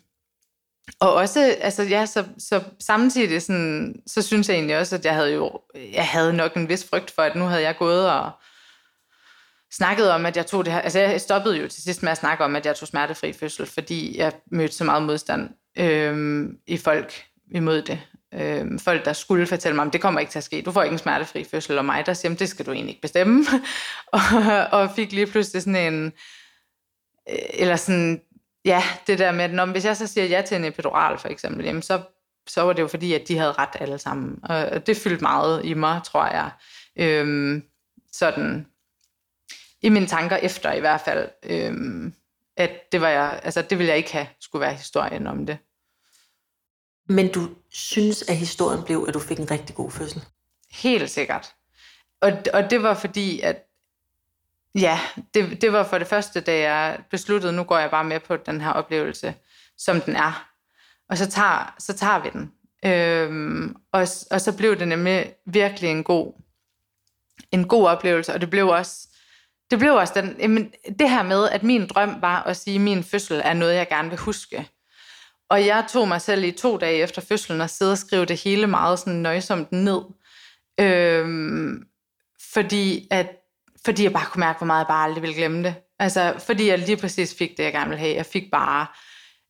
[1.00, 5.14] og også, altså ja, så, så samtidig sådan, så synes jeg egentlig også, at jeg
[5.14, 5.60] havde jo,
[5.92, 8.30] jeg havde nok en vis frygt for, at nu havde jeg gået og
[9.72, 12.18] snakket om, at jeg tog det her, altså jeg stoppede jo til sidst med at
[12.18, 16.76] snakke om, at jeg tog smertefri fødsel, fordi jeg mødte så meget modstand øhm, i
[16.76, 18.00] folk imod det
[18.34, 20.82] øh, folk, der skulle fortælle mig, at det kommer ikke til at ske, du får
[20.82, 23.44] ikke en smertefri fødsel, og mig, der siger, det skal du egentlig ikke bestemme.
[24.12, 24.20] og,
[24.72, 26.12] og fik lige pludselig sådan en,
[27.30, 28.20] øh, eller sådan,
[28.64, 31.28] ja, det der med, at når, hvis jeg så siger ja til en epidural for
[31.28, 32.00] eksempel, jamen så,
[32.48, 34.38] så var det jo fordi, at de havde ret alle sammen.
[34.42, 36.50] Og det fyldte meget i mig, tror jeg.
[36.96, 37.62] Øhm,
[38.12, 38.66] sådan,
[39.82, 42.14] i mine tanker efter i hvert fald, øhm,
[42.56, 45.58] at det var jeg, altså det ville jeg ikke have, skulle være historien om det.
[47.08, 50.24] Men du synes, at historien blev, at du fik en rigtig god fødsel?
[50.70, 51.54] Helt sikkert.
[52.20, 53.64] og, og det var fordi, at
[54.74, 55.00] ja,
[55.34, 58.36] det, det var for det første, da jeg besluttede, nu går jeg bare med på
[58.36, 59.34] den her oplevelse,
[59.76, 60.48] som den er.
[61.08, 62.52] Og så tager, så tager vi den.
[62.84, 66.32] Øhm, og, og så blev det nemlig virkelig en god,
[67.52, 69.07] en god oplevelse, og det blev også,
[69.70, 72.80] det blev også den, jamen, det her med, at min drøm var at sige, at
[72.80, 74.68] min fødsel er noget, jeg gerne vil huske.
[75.50, 78.40] Og jeg tog mig selv i to dage efter fødslen og sidde og skrive det
[78.40, 80.00] hele meget sådan nøjsomt ned.
[80.80, 81.82] Øhm,
[82.52, 83.28] fordi, at,
[83.84, 85.74] fordi jeg bare kunne mærke, hvor meget jeg bare aldrig ville glemme det.
[85.98, 88.16] Altså, fordi jeg lige præcis fik det, jeg gerne ville have.
[88.16, 88.86] Jeg fik bare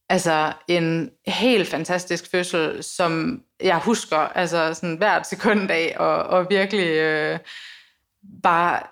[0.09, 6.47] altså, en helt fantastisk fødsel, som jeg husker altså, sådan hvert sekund af, og, og
[6.51, 7.39] virkelig øh,
[8.43, 8.83] bare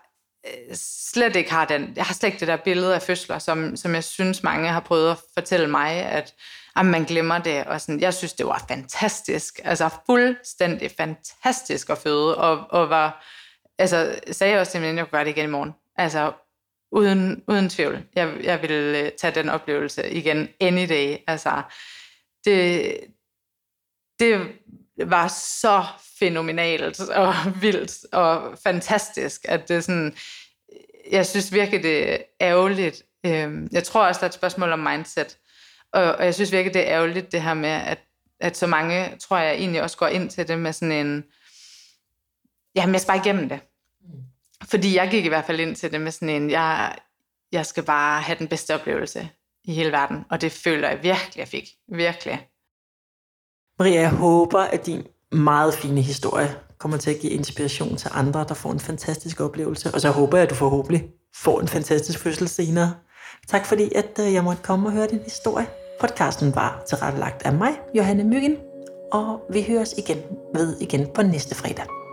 [0.46, 0.76] Øh,
[1.12, 3.94] slet ikke har den, jeg har slet ikke det der billede af fødsler, som, som
[3.94, 6.34] jeg synes mange har prøvet at fortælle mig, at
[6.76, 11.98] jamen, man glemmer det, og sådan, jeg synes, det var fantastisk, altså fuldstændig fantastisk at
[11.98, 13.24] føde, og, og var,
[13.78, 16.32] altså sagde jeg også til min at jeg kunne gøre det igen i morgen, altså
[16.92, 21.62] uden, uden tvivl, jeg, jeg ville øh, tage den oplevelse igen any day, altså
[22.44, 22.96] det,
[24.18, 24.46] det
[24.98, 25.84] var så
[26.18, 30.16] fænomenalt og vildt og fantastisk, at det sådan,
[31.10, 33.02] jeg synes virkelig, det er ærgerligt.
[33.26, 35.38] Øhm, jeg tror også, der er et spørgsmål om mindset.
[35.92, 37.98] Og, og jeg synes virkelig, det er ærgerligt det her med, at,
[38.40, 41.24] at så mange, tror jeg egentlig også går ind til det med sådan en,
[42.74, 43.60] jamen jeg skal bare igennem det.
[44.64, 46.96] Fordi jeg gik i hvert fald ind til det med sådan en, jeg,
[47.52, 49.28] jeg skal bare have den bedste oplevelse
[49.64, 50.24] i hele verden.
[50.30, 51.68] Og det føler jeg virkelig, jeg fik.
[51.88, 52.46] Virkelig.
[53.78, 55.02] Maria, jeg håber, at din
[55.32, 59.90] meget fine historie kommer til at give inspiration til andre, der får en fantastisk oplevelse.
[59.94, 61.04] Og så håber jeg, at du forhåbentlig
[61.36, 62.94] får en fantastisk fødsel senere.
[63.48, 65.66] Tak fordi, at øh, jeg måtte komme og høre din historie.
[66.00, 68.56] Podcasten var tilrettelagt af mig, Johanne Myggen,
[69.12, 70.18] og vi høres igen
[70.54, 72.05] ved igen på næste fredag.